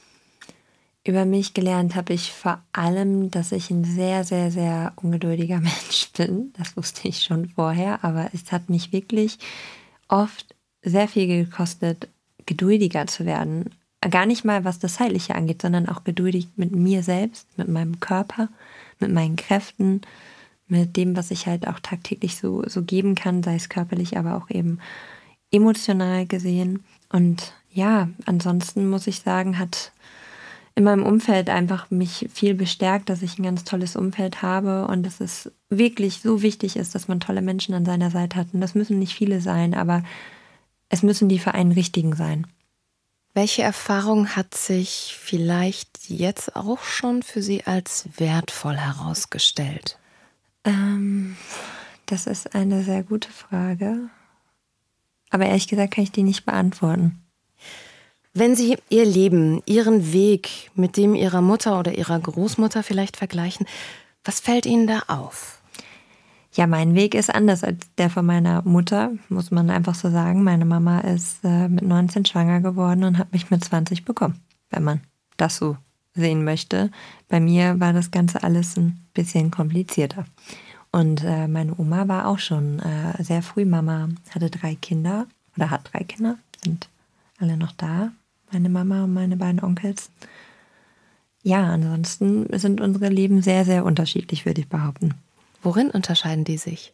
Über 1.10 1.26
mich 1.26 1.56
gelernt 1.56 1.95
habe 1.95 2.13
ich 2.13 2.32
vor 2.32 2.62
allem, 2.72 3.32
dass 3.32 3.52
ich 3.52 3.72
ein 3.72 3.84
sehr, 3.84 4.24
sehr, 4.24 4.52
sehr 4.52 4.93
ungeduldiger 4.95 5.60
Mensch 5.60 6.12
bin. 6.15 6.54
Das 6.56 6.78
wusste 6.78 7.08
ich 7.08 7.24
schon 7.24 7.50
vorher, 7.50 8.04
aber 8.04 8.30
es 8.32 8.52
hat 8.52 8.69
mich 8.69 8.91
wirklich 8.91 9.39
oft 10.08 10.54
sehr 10.84 11.08
viel 11.08 11.26
gekostet, 11.26 12.10
geduldiger 12.45 13.08
zu 13.08 13.26
werden. 13.26 13.72
Gar 14.08 14.28
nicht 14.28 14.45
mal, 14.45 14.65
was 14.65 14.78
das 14.78 14.93
Zeitliche 14.93 15.34
angeht, 15.34 15.63
sondern 15.63 15.89
auch 15.89 16.04
geduldig 16.04 16.48
mit 16.58 16.76
mir 16.76 17.02
selbst, 17.02 17.48
mit 17.58 17.69
meinem 17.69 18.00
Körper, 18.00 18.50
mit 19.00 19.12
meinen 19.12 19.36
Kräften, 19.36 20.02
mit 20.67 20.95
dem, 20.95 21.17
was 21.17 21.32
ich 21.32 21.48
halt 21.48 21.67
auch 21.67 21.80
tagtäglich 21.80 22.38
so, 22.38 22.62
so 22.67 22.84
geben 22.84 23.15
kann, 23.15 23.41
sei 23.41 23.56
es 23.56 23.67
körperlich, 23.67 24.15
aber 24.15 24.36
auch 24.36 24.52
eben 24.52 24.78
emotional 25.50 26.28
gesehen. 26.28 26.84
Und 27.12 27.54
ja, 27.72 28.10
ansonsten 28.28 28.88
muss 28.91 29.08
ich 29.08 29.22
sagen, 29.22 29.58
hat 29.58 29.91
in 30.75 30.84
meinem 30.84 31.05
Umfeld 31.05 31.49
einfach 31.49 31.91
mich 31.91 32.29
viel 32.34 32.53
bestärkt, 32.53 33.10
dass 33.10 33.21
ich 33.21 33.38
ein 33.38 33.43
ganz 33.43 33.63
tolles 33.63 33.95
Umfeld 33.95 34.41
habe 34.41 34.88
und 34.88 35.03
dass 35.03 35.19
es 35.19 35.51
wirklich 35.69 36.21
so 36.21 36.41
wichtig 36.41 36.75
ist, 36.75 36.95
dass 36.95 37.08
man 37.08 37.19
tolle 37.19 37.41
Menschen 37.41 37.75
an 37.75 37.86
seiner 37.86 38.12
Seite 38.12 38.38
hat. 38.38 38.47
Und 38.53 38.62
das 38.62 38.75
müssen 38.75 38.99
nicht 38.99 39.13
viele 39.13 39.41
sein, 39.41 39.73
aber 39.73 40.03
es 40.88 41.03
müssen 41.03 41.29
die 41.29 41.39
für 41.39 41.53
einen 41.53 41.71
richtigen 41.71 42.15
sein. 42.15 42.47
Welche 43.34 43.62
Erfahrung 43.62 44.36
hat 44.36 44.55
sich 44.55 45.15
vielleicht 45.19 46.10
jetzt 46.10 46.55
auch 46.55 46.84
schon 46.84 47.21
für 47.23 47.41
Sie 47.41 47.63
als 47.65 48.10
wertvoll 48.17 48.75
herausgestellt? 48.75 49.99
Ähm, 50.63 51.38
das 52.05 52.25
ist 52.25 52.55
eine 52.55 52.84
sehr 52.84 53.03
gute 53.03 53.29
Frage. 53.29 54.10
Aber 55.29 55.45
ehrlich 55.45 55.67
gesagt 55.67 55.93
kann 55.93 56.03
ich 56.03 56.12
die 56.12 56.23
nicht 56.23 56.45
beantworten. 56.45 57.21
Wenn 58.34 58.56
Sie 58.56 58.78
Ihr 58.89 59.06
Leben, 59.06 59.62
Ihren 59.65 60.13
Weg 60.13 60.70
mit 60.76 60.98
dem 60.98 61.15
Ihrer 61.15 61.42
Mutter 61.42 61.80
oder 61.80 61.98
Ihrer 61.98 62.20
Großmutter 62.20 62.84
vielleicht 62.84 63.18
vergleichen, 63.18 63.65
was 64.24 64.39
fällt 64.39 64.65
Ihnen 64.68 64.86
da 64.86 65.04
auf? 65.08 65.62
Ja, 66.54 66.68
mein 66.68 66.94
Weg 66.94 67.15
ist 67.15 67.34
anders 67.34 67.63
als 67.63 67.88
der 67.98 68.10
von 68.10 68.26
meiner 68.26 68.62
Mutter, 68.63 69.12
muss 69.30 69.50
man 69.50 69.70
einfach 69.70 69.96
so 69.96 70.10
sagen. 70.10 70.44
Meine 70.44 70.65
Mama 70.65 71.00
ist 71.00 71.44
äh, 71.44 71.68
mit 71.68 71.84
19 71.84 72.26
schwanger 72.26 72.62
geworden 72.62 73.04
und 73.04 73.18
hat 73.18 73.32
mich 73.34 73.50
mit 73.50 73.63
20 73.63 74.06
bekommen, 74.06 74.39
wenn 74.70 74.84
man 74.84 75.02
das 75.38 75.58
so 75.58 75.78
sehen 76.13 76.44
möchte. 76.44 76.92
Bei 77.30 77.39
mir 77.39 77.80
war 77.80 77.94
das 77.94 78.12
Ganze 78.12 78.44
alles 78.44 78.78
ein 78.78 79.08
bisschen 79.13 79.52
komplizierter. 79.52 80.26
Und 80.92 81.24
äh, 81.24 81.48
meine 81.48 81.76
Oma 81.78 82.08
war 82.08 82.28
auch 82.28 82.39
schon 82.39 82.80
äh, 82.80 83.24
sehr 83.24 83.42
früh 83.42 83.65
Mama, 83.65 84.10
hatte 84.32 84.50
drei 84.50 84.76
Kinder 84.76 85.28
oder 85.56 85.70
hat 85.70 85.89
drei 85.94 86.04
Kinder, 86.04 86.38
sind 86.63 86.89
alle 87.39 87.58
noch 87.58 87.72
da, 87.74 88.12
meine 88.51 88.69
Mama 88.69 89.03
und 89.03 89.13
meine 89.13 89.38
beiden 89.38 89.63
Onkels. 89.63 90.09
Ja, 91.41 91.63
ansonsten 91.63 92.47
sind 92.57 92.81
unsere 92.81 93.09
Leben 93.09 93.41
sehr, 93.41 93.65
sehr 93.65 93.85
unterschiedlich, 93.85 94.45
würde 94.45 94.62
ich 94.62 94.69
behaupten. 94.69 95.15
Worin 95.62 95.89
unterscheiden 95.89 96.43
die 96.43 96.57
sich? 96.57 96.93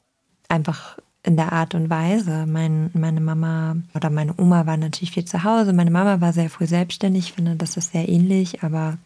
Einfach 0.49 0.97
in 1.23 1.35
der 1.37 1.51
Art 1.51 1.73
und 1.73 1.89
Weise. 1.89 2.45
Mein, 2.45 2.91
meine 2.93 3.21
Mama 3.21 3.77
oder 3.95 4.09
meine 4.09 4.35
Oma 4.37 4.67
war 4.67 4.77
natürlich 4.77 5.11
viel 5.11 5.25
zu 5.25 5.43
Hause. 5.43 5.73
Meine 5.73 5.91
Mama 5.91 6.21
war 6.21 6.33
sehr 6.33 6.49
früh 6.49 6.67
selbstständig. 6.67 7.25
Ich 7.25 7.33
finde, 7.33 7.55
das 7.55 7.77
ist 7.77 7.91
sehr 7.91 8.07
ähnlich, 8.07 8.63
aber 8.63 8.97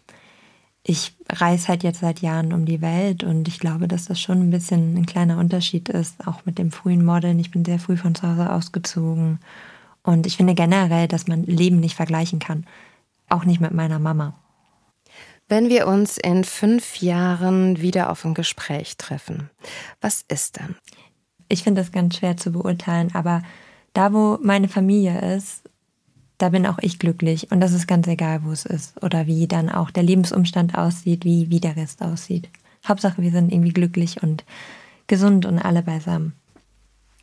ich 0.84 1.14
reise 1.30 1.70
halt 1.70 1.84
jetzt 1.84 2.02
seit 2.02 2.20
Jahren 2.20 2.52
um 2.52 2.66
die 2.66 2.82
Welt 2.82 3.24
und 3.24 3.48
ich 3.48 3.60
glaube, 3.60 3.88
dass 3.88 4.06
das 4.06 4.20
schon 4.20 4.40
ein 4.40 4.50
bisschen 4.50 4.98
ein 4.98 5.06
kleiner 5.06 5.38
Unterschied 5.38 5.88
ist, 5.90 6.28
auch 6.28 6.46
mit 6.46 6.58
dem 6.58 6.72
frühen 6.72 7.06
Modeln. 7.06 7.40
Ich 7.40 7.52
bin 7.52 7.64
sehr 7.64 7.80
früh 7.80 7.96
von 7.96 8.16
zu 8.16 8.28
Hause 8.28 8.52
ausgezogen 8.52 9.40
und 10.10 10.26
ich 10.26 10.38
finde 10.38 10.56
generell, 10.56 11.08
dass 11.08 11.28
man 11.28 11.44
Leben 11.44 11.80
nicht 11.80 11.96
vergleichen 11.96 12.40
kann. 12.40 12.66
Auch 13.30 13.46
nicht 13.46 13.62
mit 13.62 13.76
meiner 13.76 14.00
Mama. 14.00 14.34
Wenn 15.48 15.70
wir 15.70 15.86
uns 15.86 16.18
in 16.18 16.44
fünf 16.44 16.98
Jahren 16.98 17.80
wieder 17.80 18.10
auf 18.10 18.26
ein 18.26 18.34
Gespräch 18.34 18.98
treffen, 18.98 19.52
was 20.02 20.26
ist 20.28 20.60
dann? 20.60 20.76
Ich 21.48 21.62
finde 21.62 21.82
das 21.82 21.92
ganz 21.92 22.18
schwer 22.18 22.38
zu 22.38 22.52
beurteilen, 22.52 23.14
aber 23.14 23.44
da, 23.94 24.12
wo 24.12 24.40
meine 24.42 24.68
Familie 24.68 25.36
ist, 25.36 25.62
da 26.40 26.50
bin 26.50 26.66
auch 26.66 26.80
ich 26.82 26.98
glücklich. 26.98 27.52
Und 27.52 27.62
das 27.62 27.74
ist 27.74 27.88
ganz 27.88 28.08
egal, 28.08 28.44
wo 28.44 28.52
es 28.52 28.66
ist 28.66 29.04
oder 29.04 29.28
wie 29.28 29.48
dann 29.48 29.70
auch 29.70 29.92
der 29.92 30.04
Lebensumstand 30.04 30.76
aussieht, 30.76 31.24
wie, 31.24 31.52
wie 31.52 31.60
der 31.60 31.76
Rest 31.76 32.02
aussieht. 32.02 32.50
Hauptsache, 32.88 33.22
wir 33.22 33.32
sind 33.32 33.52
irgendwie 33.52 33.74
glücklich 33.74 34.24
und 34.24 34.44
gesund 35.06 35.46
und 35.46 35.60
alle 35.60 35.84
beisammen. 35.84 36.34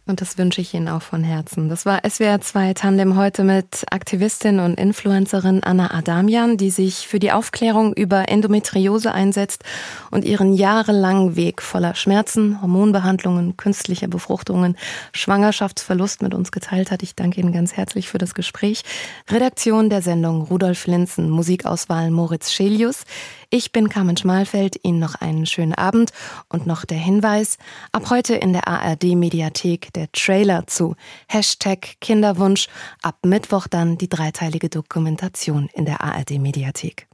Und 0.09 0.21
das 0.21 0.39
wünsche 0.39 0.61
ich 0.61 0.73
Ihnen 0.73 0.89
auch 0.89 1.03
von 1.03 1.25
Herzen. 1.25 1.69
Das 1.69 1.85
war 1.85 2.01
SWR 2.09 2.41
2 2.41 2.75
Tandem 2.75 3.17
heute 3.17 3.43
mit 3.43 3.85
Aktivistin 3.91 4.61
und 4.61 4.79
Influencerin 4.79 5.65
Anna 5.65 5.93
Adamian, 5.93 6.57
die 6.57 6.71
sich 6.71 7.09
für 7.09 7.19
die 7.19 7.33
Aufklärung 7.33 7.93
über 7.93 8.29
Endometriose 8.29 9.11
einsetzt 9.11 9.65
und 10.13 10.25
ihren 10.25 10.53
jahrelangen 10.53 11.35
Weg 11.35 11.61
voller 11.61 11.97
Schmerzen, 11.97 12.63
Hormonbehandlungen, 12.63 13.57
künstlicher 13.57 14.07
Befruchtungen, 14.07 14.77
Schwangerschaftsverlust 15.13 16.23
mit 16.23 16.35
uns 16.35 16.53
geteilt 16.53 16.93
hat. 16.93 17.03
Ich 17.03 17.17
danke 17.17 17.41
Ihnen 17.41 17.53
ganz 17.53 17.73
herzlich 17.73 18.09
für 18.09 18.19
das 18.19 18.35
Gespräch. 18.35 18.85
Redaktion 19.29 19.91
der 19.91 20.03
Sendung 20.03 20.43
Rudolf 20.43 20.87
Linzen, 20.87 21.31
Musikauswahl 21.31 22.13
Moritz 22.13 22.53
Schelius. 22.53 23.03
Ich 23.51 23.71
bin 23.71 23.89
Carmen 23.89 24.17
Schmalfeld, 24.17 24.77
Ihnen 24.83 24.99
noch 24.99 25.15
einen 25.15 25.47
schönen 25.47 25.75
Abend. 25.75 26.13
Und 26.49 26.67
noch 26.67 26.85
der 26.85 26.99
Hinweis, 26.99 27.59
ab 27.93 28.11
heute 28.11 28.35
in 28.35 28.53
der 28.53 28.67
ARD 28.67 29.15
Mediathek 29.15 29.93
der 29.93 30.11
Trailer 30.13 30.67
zu 30.67 30.97
Hashtag 31.29 31.97
Kinderwunsch, 32.01 32.69
ab 33.03 33.19
Mittwoch 33.25 33.67
dann 33.69 33.99
die 33.99 34.09
dreiteilige 34.09 34.69
Dokumentation 34.69 35.69
in 35.75 35.85
der 35.85 36.01
ARD 36.03 36.39
Mediathek. 36.39 37.05